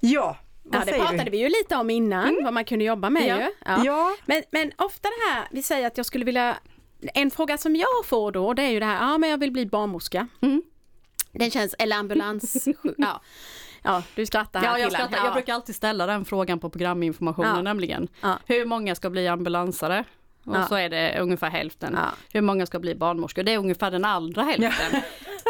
Ja, 0.00 0.36
Ja, 0.72 0.82
det 0.86 0.92
pratade 0.92 1.24
du? 1.24 1.30
vi 1.30 1.38
ju 1.38 1.48
lite 1.48 1.76
om 1.76 1.90
innan, 1.90 2.28
mm. 2.28 2.44
vad 2.44 2.54
man 2.54 2.64
kunde 2.64 2.84
jobba 2.84 3.10
med 3.10 3.28
ja. 3.28 3.36
ju. 3.36 3.50
Ja. 3.64 3.84
ja. 3.84 4.16
Men, 4.26 4.42
men 4.50 4.72
ofta 4.76 5.08
det 5.08 5.32
här, 5.32 5.48
vi 5.50 5.62
säger 5.62 5.86
att 5.86 5.96
jag 5.96 6.06
skulle 6.06 6.24
vilja 6.24 6.56
en 7.00 7.30
fråga 7.30 7.58
som 7.58 7.76
jag 7.76 8.04
får 8.04 8.32
då 8.32 8.54
det 8.54 8.62
är 8.62 8.70
ju 8.70 8.80
det 8.80 8.86
här, 8.86 9.10
ja 9.10 9.18
men 9.18 9.30
jag 9.30 9.38
vill 9.38 9.52
bli 9.52 9.66
barnmorska. 9.66 10.28
Mm. 10.40 10.62
Den 11.32 11.50
känns, 11.50 11.74
eller 11.78 11.96
ambulans, 11.96 12.68
ja. 12.96 13.20
Ja, 13.82 14.02
du 14.14 14.26
skrattar 14.26 14.60
här 14.60 14.66
ja, 14.66 14.78
jag, 14.78 14.92
skrattar. 14.92 15.16
Ja. 15.16 15.24
jag 15.24 15.32
brukar 15.32 15.54
alltid 15.54 15.74
ställa 15.74 16.06
den 16.06 16.24
frågan 16.24 16.58
på 16.58 16.70
programinformationen 16.70 17.56
ja. 17.56 17.62
nämligen. 17.62 18.08
Ja. 18.20 18.38
Hur 18.46 18.64
många 18.64 18.94
ska 18.94 19.10
bli 19.10 19.28
ambulansare? 19.28 20.04
Och 20.44 20.56
ja. 20.56 20.66
så 20.66 20.74
är 20.74 20.90
det 20.90 21.18
ungefär 21.20 21.50
hälften. 21.50 21.94
Ja. 21.96 22.12
Hur 22.32 22.40
många 22.40 22.66
ska 22.66 22.78
bli 22.78 22.94
barnmorskor? 22.94 23.42
Det 23.42 23.52
är 23.52 23.58
ungefär 23.58 23.90
den 23.90 24.04
andra 24.04 24.42
hälften. 24.42 24.86
Ja. 24.92 25.00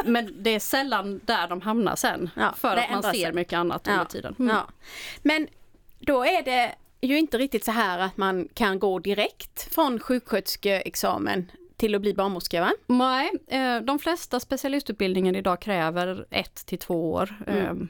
Men 0.04 0.42
det 0.42 0.50
är 0.50 0.60
sällan 0.60 1.20
där 1.24 1.48
de 1.48 1.60
hamnar 1.60 1.96
sen. 1.96 2.30
för 2.56 2.76
att 2.76 2.90
man 2.90 3.02
ser 3.02 3.12
sig. 3.12 3.32
mycket 3.32 3.56
annat 3.56 3.88
under 3.88 4.04
tiden. 4.04 4.34
Mm. 4.38 4.56
Men 5.22 5.48
då 6.00 6.24
är 6.24 6.42
det 6.42 6.74
ju 7.00 7.18
inte 7.18 7.38
riktigt 7.38 7.64
så 7.64 7.70
här 7.70 7.98
att 7.98 8.16
man 8.16 8.48
kan 8.54 8.78
gå 8.78 8.98
direkt 8.98 9.74
från 9.74 9.98
sjuksköterskeexamen 9.98 11.50
till 11.76 11.94
att 11.94 12.00
bli 12.00 12.14
barnmorska 12.14 12.60
va? 12.60 12.72
Nej, 12.86 13.30
eh, 13.46 13.80
de 13.80 13.98
flesta 13.98 14.40
specialistutbildningar 14.40 15.36
idag 15.36 15.60
kräver 15.60 16.26
ett 16.30 16.66
till 16.66 16.78
två 16.78 17.12
år 17.12 17.34
mm. 17.46 17.64
Eh, 17.66 17.86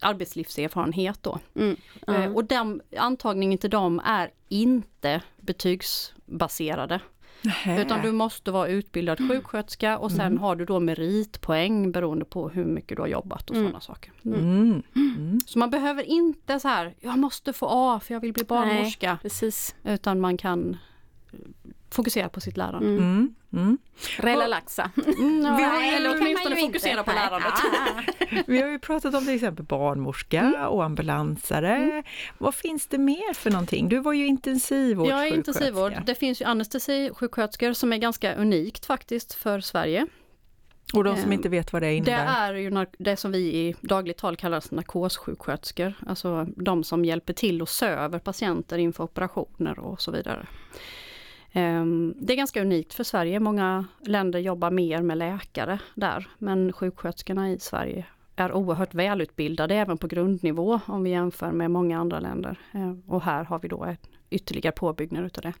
arbetslivserfarenhet 0.00 1.22
då. 1.22 1.38
Mm. 1.54 1.76
Mm. 2.06 2.36
Och 2.36 2.44
den, 2.44 2.82
antagningen 2.96 3.58
till 3.58 3.70
dem 3.70 4.00
är 4.04 4.30
inte 4.48 5.22
betygsbaserade. 5.36 7.00
Nähe. 7.46 7.82
Utan 7.82 8.02
du 8.02 8.12
måste 8.12 8.50
vara 8.50 8.68
utbildad 8.68 9.20
mm. 9.20 9.30
sjuksköterska 9.30 9.98
och 9.98 10.10
sen 10.10 10.20
mm. 10.20 10.38
har 10.38 10.56
du 10.56 10.64
då 10.64 10.80
meritpoäng 10.80 11.92
beroende 11.92 12.24
på 12.24 12.48
hur 12.48 12.64
mycket 12.64 12.96
du 12.96 13.02
har 13.02 13.08
jobbat 13.08 13.50
och 13.50 13.56
mm. 13.56 13.68
sådana 13.68 13.80
saker. 13.80 14.12
Mm. 14.24 14.40
mm. 14.40 14.82
mm. 14.94 15.40
Så 15.46 15.58
man 15.58 15.70
behöver 15.70 16.02
inte 16.02 16.60
så 16.60 16.68
här, 16.68 16.94
jag 17.00 17.18
måste 17.18 17.52
få 17.52 17.66
A 17.70 18.00
för 18.00 18.14
jag 18.14 18.20
vill 18.20 18.32
bli 18.32 18.44
barnmorska. 18.44 19.10
Nej, 19.10 19.18
precis. 19.22 19.74
Utan 19.84 20.20
man 20.20 20.36
kan 20.36 20.76
fokusera 21.96 22.28
på 22.28 22.40
sitt 22.40 22.56
lärande. 22.56 22.88
Mm. 22.88 23.34
Mm. 23.52 23.78
Relaxa. 24.16 24.90
Mm, 25.18 25.42
ja, 25.42 25.56
vi 25.56 25.62
har, 25.62 25.96
eller 25.96 26.16
åtminstone 26.20 26.56
fokusera 26.56 27.02
på 27.02 27.12
lärandet. 27.12 27.54
vi 28.46 28.62
har 28.62 28.68
ju 28.68 28.78
pratat 28.78 29.14
om 29.14 29.24
till 29.24 29.34
exempel 29.34 29.64
barnmorska 29.64 30.40
mm. 30.40 30.66
och 30.66 30.84
ambulansare. 30.84 31.76
Mm. 31.76 32.02
Vad 32.38 32.54
finns 32.54 32.86
det 32.86 32.98
mer 32.98 33.34
för 33.34 33.50
någonting? 33.50 33.88
Du 33.88 33.98
var 33.98 34.12
ju 34.12 34.26
intensivvårdssjuksköterska. 34.26 35.24
Jag 35.24 35.32
är 35.32 35.36
intensivvård. 35.36 36.06
Det 36.06 36.14
finns 36.14 36.40
ju 36.40 36.44
anestesisjuksköterskor 36.44 37.72
som 37.72 37.92
är 37.92 37.96
ganska 37.96 38.34
unikt 38.34 38.86
faktiskt 38.86 39.34
för 39.34 39.60
Sverige. 39.60 40.06
Och 40.94 41.04
de 41.04 41.16
som 41.16 41.32
inte 41.32 41.48
vet 41.48 41.72
vad 41.72 41.82
det 41.82 41.94
innebär? 41.94 42.52
Det 42.52 42.58
är 42.58 42.62
ju 42.62 42.86
det 42.98 43.16
som 43.16 43.32
vi 43.32 43.38
i 43.38 43.74
dagligt 43.80 44.16
tal 44.16 44.36
kallar 44.36 44.74
narkossjuksköterskor. 44.74 45.94
Alltså 46.06 46.46
de 46.56 46.84
som 46.84 47.04
hjälper 47.04 47.32
till 47.32 47.62
och 47.62 47.68
söver 47.68 48.18
patienter 48.18 48.78
inför 48.78 49.04
operationer 49.04 49.78
och 49.78 50.00
så 50.00 50.10
vidare. 50.10 50.46
Ehm, 51.52 52.14
det 52.20 52.32
är 52.32 52.36
ganska 52.36 52.62
unikt 52.62 52.94
för 52.94 53.04
Sverige. 53.04 53.40
Många 53.40 53.84
länder 54.00 54.38
jobbar 54.38 54.70
mer 54.70 55.02
med 55.02 55.18
läkare 55.18 55.78
där, 55.94 56.28
men 56.38 56.72
sjuksköterskorna 56.72 57.50
i 57.50 57.58
Sverige 57.58 58.06
är 58.36 58.52
oerhört 58.52 58.94
välutbildade 58.94 59.74
även 59.74 59.98
på 59.98 60.06
grundnivå 60.06 60.80
om 60.86 61.02
vi 61.02 61.10
jämför 61.10 61.52
med 61.52 61.70
många 61.70 61.98
andra 61.98 62.20
länder. 62.20 62.58
Ehm, 62.72 63.02
och 63.06 63.22
här 63.22 63.44
har 63.44 63.58
vi 63.58 63.68
då 63.68 63.96
ytterligare 64.30 64.72
påbyggnad 64.72 65.24
utav 65.24 65.42
det. 65.42 65.52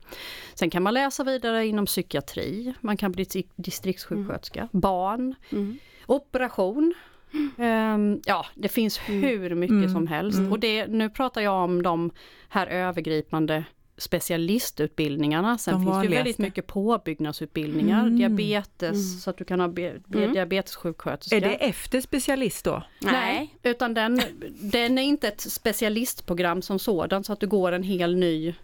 Sen 0.54 0.70
kan 0.70 0.82
man 0.82 0.94
läsa 0.94 1.24
vidare 1.24 1.66
inom 1.66 1.86
psykiatri, 1.86 2.74
man 2.80 2.96
kan 2.96 3.12
bli 3.12 3.26
distriktssjuksköterska, 3.56 4.60
mm. 4.60 4.68
barn, 4.72 5.34
mm. 5.52 5.78
operation. 6.06 6.94
Um, 7.56 8.20
ja, 8.24 8.46
det 8.54 8.68
finns 8.68 9.00
mm. 9.08 9.22
hur 9.22 9.54
mycket 9.54 9.72
mm. 9.72 9.92
som 9.92 10.06
helst. 10.06 10.38
Mm. 10.38 10.52
Och 10.52 10.60
det, 10.60 10.86
nu 10.86 11.10
pratar 11.10 11.40
jag 11.40 11.64
om 11.64 11.82
de 11.82 12.10
här 12.48 12.66
övergripande 12.66 13.64
specialistutbildningarna. 13.98 15.58
Sen 15.58 15.74
De 15.74 15.84
finns 15.84 16.02
det 16.02 16.16
väldigt 16.16 16.38
mycket 16.38 16.66
påbyggnadsutbildningar, 16.66 18.00
mm. 18.00 18.16
diabetes, 18.18 18.82
mm. 18.82 19.18
så 19.18 19.30
att 19.30 19.38
du 19.38 19.44
kan 19.44 19.60
ha 19.60 19.68
be, 19.68 19.94
be, 20.06 20.18
mm. 20.18 20.32
diabetessjuksköterska. 20.32 21.36
Är 21.36 21.40
det 21.40 21.54
efter 21.54 22.00
specialist 22.00 22.64
då? 22.64 22.82
Nej, 23.00 23.54
utan 23.62 23.94
den, 23.94 24.20
den 24.60 24.98
är 24.98 25.02
inte 25.02 25.28
ett 25.28 25.40
specialistprogram 25.40 26.62
som 26.62 26.78
sådant 26.78 27.26
så 27.26 27.32
att 27.32 27.40
du 27.40 27.46
går 27.46 27.72
en 27.72 27.82
hel 27.82 28.16
ny 28.16 28.54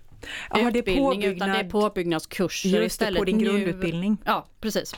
ja, 0.50 0.68
utbildning 0.68 1.20
det 1.20 1.26
utan 1.26 1.48
det 1.48 1.56
är 1.56 1.70
påbyggnadskurser 1.70 2.68
Just 2.68 2.86
istället. 2.86 3.18
på 3.18 3.24
din 3.24 3.38
grundutbildning. 3.38 4.16
Ja, 4.24 4.46
precis. 4.60 4.94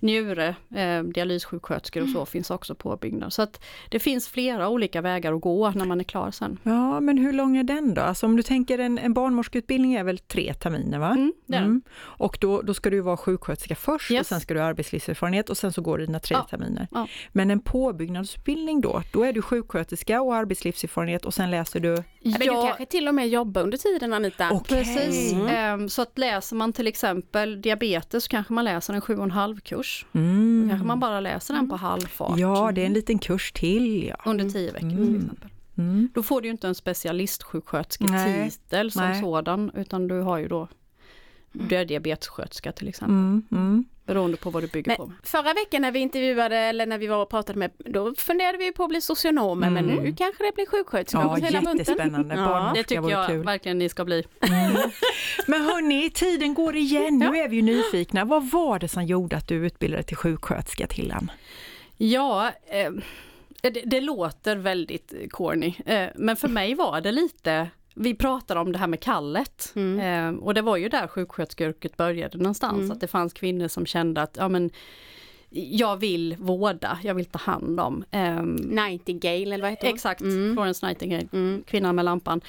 Njure, 0.00 0.54
eh, 0.74 1.02
dialyssjuksköterskor 1.02 2.02
och 2.02 2.08
så 2.08 2.18
mm. 2.18 2.26
finns 2.26 2.50
också 2.50 2.74
påbyggnad. 2.74 3.32
Så 3.32 3.42
att 3.42 3.64
det 3.88 3.98
finns 3.98 4.28
flera 4.28 4.68
olika 4.68 5.00
vägar 5.00 5.32
att 5.32 5.40
gå 5.40 5.70
när 5.70 5.84
man 5.84 6.00
är 6.00 6.04
klar 6.04 6.30
sen. 6.30 6.58
Ja, 6.62 7.00
men 7.00 7.18
hur 7.18 7.32
lång 7.32 7.56
är 7.56 7.64
den 7.64 7.94
då? 7.94 8.00
Alltså 8.00 8.26
om 8.26 8.36
du 8.36 8.42
tänker 8.42 8.78
en, 8.78 8.98
en 8.98 9.14
barnmorskeutbildning 9.14 9.94
är 9.94 10.04
väl 10.04 10.18
tre 10.18 10.54
terminer 10.54 10.98
va? 10.98 11.10
Mm, 11.10 11.32
mm. 11.52 11.82
Och 11.98 12.38
då, 12.40 12.62
då 12.62 12.74
ska 12.74 12.90
du 12.90 13.00
vara 13.00 13.16
sjuksköterska 13.16 13.74
först 13.74 14.10
yes. 14.10 14.20
och 14.20 14.26
sen 14.26 14.40
ska 14.40 14.54
du 14.54 14.60
ha 14.60 14.66
arbetslivserfarenhet 14.66 15.50
och 15.50 15.56
sen 15.56 15.72
så 15.72 15.82
går 15.82 15.98
det 15.98 16.06
dina 16.06 16.20
tre 16.20 16.36
ja. 16.36 16.46
terminer. 16.50 16.88
Ja. 16.90 17.08
Men 17.32 17.50
en 17.50 17.60
påbyggnadsutbildning 17.60 18.80
då, 18.80 19.02
då 19.12 19.22
är 19.22 19.32
du 19.32 19.42
sjuksköterska 19.42 20.22
och 20.22 20.34
arbetslivserfarenhet 20.34 21.24
och 21.24 21.34
sen 21.34 21.50
läser 21.50 21.80
du? 21.80 21.94
Ja, 22.20 22.38
men 22.38 22.40
du 22.40 22.46
kanske 22.46 22.86
till 22.86 23.08
och 23.08 23.14
med 23.14 23.28
jobbar 23.28 23.62
under 23.62 23.78
tiden 23.78 24.12
Anita? 24.12 24.50
Okay. 24.60 24.84
Precis, 24.84 25.32
mm. 25.32 25.88
så 25.88 26.02
att 26.02 26.18
läser 26.18 26.56
man 26.56 26.72
till 26.72 26.86
exempel 26.86 27.62
diabetes 27.62 28.24
så 28.24 28.30
kanske 28.30 28.52
man 28.52 28.64
läser 28.64 28.94
en 28.94 29.00
sju 29.00 29.16
och 29.16 29.24
en 29.24 29.30
halv 29.30 29.60
kurs. 29.60 30.06
Mm. 30.12 30.62
Då 30.62 30.68
kanske 30.68 30.86
man 30.86 31.00
bara 31.00 31.20
läser 31.20 31.54
den 31.54 31.68
på 31.68 31.76
halvfart. 31.76 32.38
Ja, 32.38 32.72
det 32.72 32.82
är 32.82 32.86
en 32.86 32.92
liten 32.92 33.18
kurs 33.18 33.52
till. 33.52 34.06
Ja. 34.06 34.16
Under 34.24 34.50
tio 34.50 34.72
veckor 34.72 34.88
mm. 34.88 35.06
till 35.06 35.16
exempel. 35.16 35.50
Mm. 35.78 36.10
Då 36.14 36.22
får 36.22 36.40
du 36.40 36.48
ju 36.48 36.52
inte 36.52 36.68
en 36.68 36.74
specialistsjukskötersketitel 36.74 38.92
som 38.92 39.02
Nej. 39.02 39.20
sådan 39.20 39.70
utan 39.74 40.08
du 40.08 40.20
har 40.20 40.38
ju 40.38 40.48
då 40.48 40.68
du 41.52 41.76
är 41.76 41.84
diabetessköterska 41.84 42.72
till 42.72 42.88
exempel. 42.88 43.16
Mm, 43.16 43.42
mm. 43.52 43.84
Beroende 44.06 44.36
på 44.36 44.50
vad 44.50 44.62
du 44.62 44.66
bygger 44.66 44.88
men 44.88 44.96
på. 44.96 45.12
Förra 45.22 45.54
veckan 45.54 45.82
när 45.82 45.92
vi 45.92 45.98
intervjuade 45.98 46.56
eller 46.56 46.86
när 46.86 46.98
vi 46.98 47.06
var 47.06 47.22
och 47.22 47.30
pratade 47.30 47.58
med, 47.58 47.70
då 47.78 48.14
funderade 48.14 48.58
vi 48.58 48.72
på 48.72 48.82
att 48.82 48.88
bli 48.88 49.00
socionomer 49.00 49.66
mm. 49.66 49.86
men 49.86 49.96
nu 49.96 50.14
kanske 50.16 50.44
det 50.44 50.54
blir 50.54 50.66
sjuksköterska 50.66 51.18
ja, 51.18 51.38
jättespännande. 51.38 52.34
Ja, 52.34 52.72
det 52.74 52.82
tycker 52.82 53.10
jag 53.10 53.26
kul. 53.26 53.44
verkligen 53.44 53.78
ni 53.78 53.88
ska 53.88 54.04
bli. 54.04 54.24
Mm. 54.40 54.76
men 55.46 55.62
hörni, 55.62 56.10
tiden 56.10 56.54
går 56.54 56.76
igen. 56.76 57.18
Nu 57.18 57.38
är 57.38 57.48
vi 57.48 57.56
ju 57.56 57.62
nyfikna. 57.62 58.24
Vad 58.24 58.50
var 58.50 58.78
det 58.78 58.88
som 58.88 59.04
gjorde 59.04 59.36
att 59.36 59.48
du 59.48 59.54
utbildade 59.66 60.02
till 60.02 60.16
sjuksköterska 60.16 60.86
Tillan? 60.86 61.30
Ja, 61.96 62.52
eh, 62.66 62.90
det, 63.60 63.70
det 63.70 64.00
låter 64.00 64.56
väldigt 64.56 65.12
corny, 65.30 65.74
eh, 65.86 66.08
men 66.14 66.36
för 66.36 66.48
mig 66.48 66.74
var 66.74 67.00
det 67.00 67.12
lite 67.12 67.68
vi 67.98 68.14
pratade 68.14 68.60
om 68.60 68.72
det 68.72 68.78
här 68.78 68.86
med 68.86 69.00
kallet 69.00 69.72
Mm. 69.76 70.00
eh, 70.36 70.42
och 70.42 70.54
det 70.54 70.62
var 70.62 70.76
ju 70.76 70.88
där 70.88 71.06
sjuksköterskeyrket 71.06 71.96
började 71.96 72.38
någonstans, 72.38 72.78
Mm. 72.78 72.90
att 72.90 73.00
det 73.00 73.06
fanns 73.06 73.32
kvinnor 73.32 73.68
som 73.68 73.86
kände 73.86 74.22
att 74.22 74.36
ja, 74.40 74.48
men, 74.48 74.70
jag 75.50 75.96
vill 75.96 76.36
vårda, 76.38 76.98
jag 77.02 77.14
vill 77.14 77.24
ta 77.24 77.38
hand 77.38 77.80
om. 77.80 78.04
ehm, 78.10 78.54
Nightingale 78.54 79.54
eller 79.54 79.62
vad 79.62 79.70
heter 79.70 79.86
hon? 79.86 79.94
Exakt, 79.94 80.20
Mm. 80.20 80.54
Florence 80.54 80.86
Nightingale, 80.86 81.28
Mm. 81.32 81.62
kvinnan 81.66 81.94
med 81.96 82.04
lampan. 82.04 82.40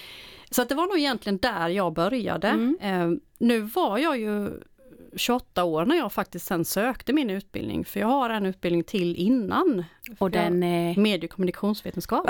Så 0.52 0.62
att 0.62 0.70
det 0.70 0.76
var 0.76 0.88
nog 0.88 0.98
egentligen 0.98 1.38
där 1.38 1.70
jag 1.70 1.94
började. 1.94 2.76
Eh, 2.82 3.10
nu 3.38 3.60
var 3.62 3.98
jag 3.98 4.20
ju 4.20 4.50
28 5.16 5.64
år 5.64 5.86
när 5.86 5.96
jag 5.96 6.14
faktiskt 6.14 6.46
sen 6.46 6.66
sökte 6.66 7.14
min 7.14 7.30
utbildning, 7.30 7.86
för 7.86 8.00
jag 8.00 8.08
har 8.08 8.30
en 8.30 8.46
utbildning 8.46 8.84
till 8.84 9.16
innan. 9.16 9.84
Och 10.20 10.32
den... 10.32 10.64
Eh, 10.64 10.98
Medie 10.98 11.28
och 11.28 11.36
kommunikationsvetenskap. 11.36 12.30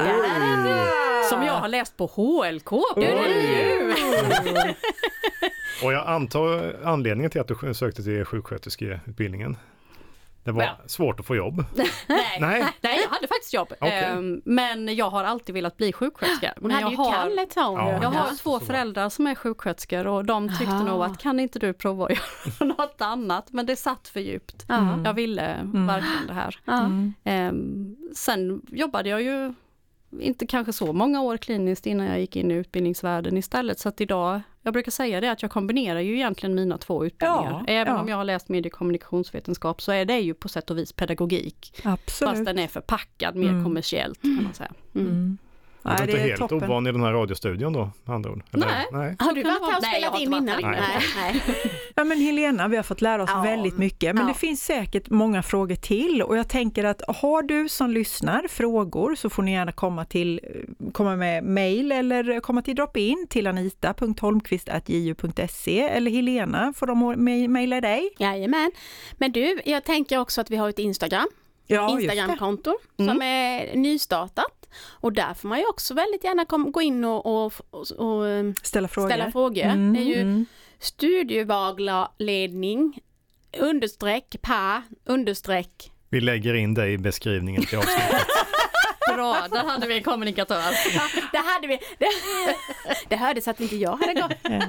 Som 1.30 1.44
jag 1.44 1.54
har 1.54 1.68
läst 1.68 1.98
på 1.98 2.06
HLK. 2.06 2.72
Och 5.84 5.94
jag 5.94 6.08
antar 6.08 6.76
anledningen 6.84 7.32
till 7.32 7.42
att 7.42 7.48
du 7.48 7.74
sökte 7.74 8.04
till 8.04 8.26
sjuksköterskeutbildningen. 8.26 9.58
Det 10.50 10.54
var 10.54 10.64
Ja. 10.64 10.78
svårt 10.86 11.20
att 11.20 11.26
få 11.26 11.36
jobb. 11.36 11.66
Nej. 11.76 11.88
Nej, 12.40 12.66
Nej, 12.82 13.00
jag 13.04 13.10
hade 13.10 13.28
faktiskt 13.28 13.54
jobb. 13.54 13.74
Okej. 13.82 14.04
Ehm, 14.04 14.42
men 14.46 14.96
jag 14.96 15.10
har 15.10 15.24
alltid 15.24 15.56
velat 15.56 15.78
bli 15.78 15.94
sjuksköterska. 15.94 16.54
hon 16.62 16.72
hade 16.72 16.82
jag 16.84 16.92
ju 16.92 16.98
har, 16.98 17.30
Ja. 17.56 18.00
Jag 18.02 18.10
har 18.10 18.38
två 18.38 18.60
föräldrar 18.60 19.10
som 19.10 19.28
är 19.28 19.36
sjuksköterskor 19.36 20.08
och 20.08 20.26
de 20.26 20.50
tyckte 20.50 20.74
Aha. 20.74 20.84
nog 20.84 21.04
att 21.04 21.18
kan 21.18 21.40
inte 21.40 21.60
du 21.60 21.74
prova 21.74 22.06
att 22.06 22.12
göra 22.12 22.66
något 22.78 23.02
annat? 23.02 23.52
Men 23.52 23.66
det 23.66 23.76
satt 23.76 24.08
för 24.08 24.20
djupt. 24.20 24.66
Ja. 24.68 25.00
Jag 25.06 25.14
ville 25.14 25.60
verkligen 25.64 26.28
det 26.28 26.34
här. 26.34 26.60
Mm. 26.68 27.14
Ehm, 27.24 27.96
sen 28.16 28.62
jobbade 28.68 29.10
jag 29.10 29.22
ju 29.22 29.54
inte 30.20 30.48
kanske 30.48 30.74
så 30.74 30.94
många 30.94 31.22
år 31.22 31.38
kliniskt 31.38 31.86
innan 31.86 32.06
jag 32.08 32.20
gick 32.20 32.36
in 32.36 32.52
i 32.52 32.54
utbildningsvärlden 32.54 33.38
istället. 33.38 33.80
Så 33.80 33.90
att 33.90 34.02
idag, 34.02 34.42
jag 34.64 34.74
brukar 34.74 34.92
säga 34.92 35.22
det 35.22 35.32
att 35.32 35.42
jag 35.42 35.52
kombinerar 35.52 36.00
ju 36.00 36.16
egentligen 36.16 36.56
mina 36.56 36.78
två 36.78 37.06
utbildningar. 37.06 37.64
Ja, 37.68 37.74
Även 37.74 37.94
ja. 37.94 38.02
om 38.02 38.08
jag 38.08 38.18
har 38.18 38.24
läst 38.24 38.50
medie 38.50 38.72
och 38.72 38.78
kommunikationsvetenskap 38.78 39.82
så 39.82 39.92
är 39.92 40.06
det 40.06 40.20
ju 40.20 40.34
på 40.34 40.48
sätt 40.50 40.70
och 40.72 40.78
vis 40.78 40.94
pedagogik. 40.94 41.82
Absolut. 41.84 42.32
Fast 42.32 42.46
den 42.46 42.60
är 42.60 42.68
förpackad 42.68 43.36
mer 43.36 43.50
Mm. 43.50 43.64
kommersiellt 43.64 44.22
kan 44.22 44.44
man 44.44 44.54
säga. 44.54 44.72
Mm. 44.96 45.38
Du 45.84 45.90
är 45.90 45.94
Nej, 45.94 46.02
inte 46.02 46.14
det 46.18 46.24
är 46.24 46.28
helt 46.28 46.40
toppen. 46.40 46.64
ovan 46.64 46.88
i 46.88 46.92
den 46.92 47.04
här 47.04 47.12
radiostudion 47.14 47.74
då, 47.74 47.90
med 48.06 48.16
andra 48.16 48.32
ord? 48.32 48.44
Eller? 48.54 48.68
Nej. 48.68 48.86
Nej. 48.92 49.16
Har 49.20 49.34
du 49.34 49.44
varit 49.44 49.62
här 49.62 49.78
och. 49.78 49.82
Nej, 49.82 50.02
spelat 50.02 50.20
in 50.22 50.28
innan? 50.34 50.46
Nej. 50.46 50.64
Nej. 51.16 51.42
Ja 51.96 52.04
men 52.04 52.20
Helena, 52.20 52.68
vi 52.68 52.76
har 52.76 52.84
fått 52.84 53.02
lära 53.02 53.24
oss 53.24 53.30
Ja. 53.34 53.42
väldigt 53.42 53.78
mycket, 53.78 54.16
men 54.16 54.28
Ja. 54.28 54.34
det 54.34 54.40
finns 54.40 54.64
säkert 54.66 55.10
många 55.10 55.44
frågor 55.44 55.76
till 55.76 56.22
och 56.22 56.38
jag 56.38 56.50
tänker 56.50 56.84
att 56.84 57.02
har 57.08 57.42
du 57.44 57.70
som 57.70 57.90
lyssnar 57.92 58.48
frågor 58.50 59.16
så 59.16 59.30
får 59.30 59.44
ni 59.44 59.52
gärna 59.54 59.72
komma 59.72 60.06
till 60.06 60.40
komma 60.94 61.16
med 61.16 61.44
mail 61.44 61.92
eller 61.92 62.40
komma 62.40 62.62
till 62.62 62.76
drop-in 62.76 63.28
till 63.30 63.48
anita.holmqvist.ju.se 63.48 65.80
eller 65.82 66.12
Helena, 66.12 66.74
får 66.76 66.88
de 66.88 67.24
mejla 67.54 67.82
dig? 67.82 68.10
Jajamän. 68.18 68.72
Men 69.18 69.32
du, 69.32 69.60
jag 69.66 69.84
tänker 69.84 70.18
också 70.20 70.42
att 70.42 70.50
vi 70.52 70.56
har 70.56 70.70
ett 70.70 70.80
Instagram. 70.80 71.28
Ja. 71.68 71.90
Instagramkonto 72.00 72.78
Mm. 73.00 73.12
som 73.16 73.22
är 73.22 73.76
nystartat. 73.76 74.59
Och 74.90 75.14
där 75.14 75.34
får 75.34 75.50
man 75.50 75.60
ju 75.60 75.66
också 75.66 75.94
väldigt 75.94 76.24
gärna 76.24 76.46
kom, 76.46 76.72
gå 76.72 76.82
in 76.82 77.04
och, 77.06 77.46
och, 77.46 77.54
och, 77.70 77.92
och 77.92 78.28
eh, 78.28 78.52
Ställa 78.64 78.88
frågor. 78.88 79.10
ställa 79.10 79.32
frågor. 79.32 79.64
Mm, 79.64 79.94
Det 79.94 80.00
är 80.00 80.04
ju 80.16 80.22
mm. 80.22 80.46
studievaglarledning 80.80 83.00
understreck 83.60 84.36
pa 84.42 84.82
understreck. 85.06 85.92
Vi 86.10 86.22
lägger 86.22 86.54
in 86.54 86.74
dig 86.74 86.94
i 86.94 86.98
beskrivningen 86.98 87.66
till 87.66 87.78
avsnittet. 87.78 88.22
Bra, 89.14 89.48
där 89.52 89.64
hade 89.68 89.88
vi 89.88 89.98
en 89.98 90.04
kommunikatör. 90.04 90.62
Det 91.32 91.38
hade 91.38 91.68
vi. 91.68 91.80
Det, 91.98 92.08
det 93.10 93.16
hördes 93.16 93.48
att 93.48 93.60
inte 93.60 93.76
jag 93.76 93.96
hade 93.98 94.14
gått. 94.14 94.32
Ja. 94.44 94.60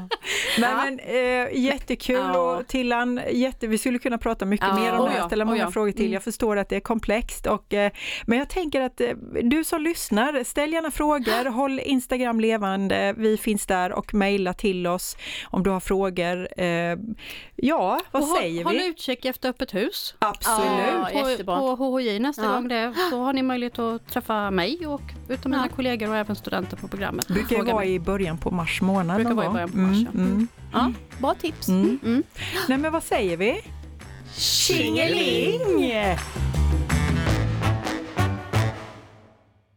Nej, 0.59 0.75
men, 0.85 0.99
eh, 0.99 1.65
jättekul 1.65 2.17
Ja. 2.17 2.39
och 2.39 2.67
Tillan, 2.67 3.21
jätte, 3.33 3.67
vi 3.67 3.79
skulle 3.79 3.99
kunna 3.99 4.19
prata 4.19 4.45
mycket 4.45 4.67
Ja. 4.69 4.75
mer 4.75 4.93
om 4.93 4.99
Oh 5.01 5.05
det 5.05 5.11
här, 5.11 5.19
ja, 5.19 5.27
ställa 5.27 5.45
oh 5.45 5.49
många 5.49 5.61
ja. 5.63 5.71
frågor 5.71 5.93
till. 5.93 6.01
Mm. 6.01 6.13
Jag 6.13 6.23
förstår 6.23 6.57
att 6.57 6.69
det 6.69 6.77
är 6.77 6.81
komplext, 6.81 7.47
och, 7.47 7.75
eh, 7.75 7.93
men 8.27 8.39
jag 8.39 8.49
tänker 8.49 8.81
att 8.81 9.01
eh, 9.01 9.09
du 9.43 9.65
som 9.65 9.83
lyssnar, 9.83 10.45
ställ 10.45 10.73
gärna 10.73 10.91
frågor, 10.91 11.45
håll 11.51 11.81
Instagram 11.81 12.41
levande, 12.41 13.15
vi 13.17 13.37
finns 13.37 13.67
där 13.67 13.93
och 13.93 14.15
mejla 14.15 14.53
till 14.55 14.87
oss 14.87 15.17
om 15.45 15.63
du 15.63 15.71
har 15.71 15.81
frågor. 15.81 16.49
Eh, 16.61 16.97
ja, 17.57 18.01
vad 18.11 18.23
Och 18.23 18.29
håll, 18.29 18.39
säger 18.39 18.65
håll 18.65 18.73
vi? 18.73 18.87
utkik 18.87 19.25
efter 19.25 19.49
öppet 19.49 19.75
hus. 19.75 20.15
Absolut. 20.19 20.69
Ja, 21.13 21.45
på, 21.47 21.77
på 21.77 21.85
HHJ 21.99 22.19
nästa 22.19 22.43
Ja. 22.45 22.53
gång 22.53 22.69
det, 22.69 22.95
så 23.11 23.23
har 23.23 23.33
ni 23.33 23.43
möjlighet 23.43 23.79
att 23.79 24.09
träffa 24.09 24.30
mig 24.51 24.87
och 24.87 25.03
utav 25.29 25.51
mina 25.51 25.67
Ja. 25.71 25.77
kollegor 25.77 26.09
och 26.09 26.17
även 26.17 26.37
studenter 26.37 26.77
på 26.77 26.89
programmet. 26.89 27.27
brukar 27.29 27.51
ju 27.51 27.57
Fråga 27.57 27.73
vara 27.73 27.85
mig. 27.85 27.95
i 27.95 28.01
början 28.01 28.39
på 28.39 28.51
mars 28.51 28.81
månad. 28.83 29.17
Brukar 29.17 29.35
vara 29.35 29.47
i 29.47 29.51
början 29.51 29.71
på 29.71 29.77
mars, 29.79 29.97
mm, 29.97 30.07
ja. 30.15 30.21
mm. 30.21 30.49
Ja, 30.73 30.93
bra 31.21 31.35
tips. 31.35 31.69
Mm. 31.69 31.99
Mm. 32.05 32.23
Nej 32.69 32.79
men 32.79 32.93
vad 32.93 33.03
säger 33.03 33.37
vi? 33.37 33.61
Tjingeling! 34.35 35.93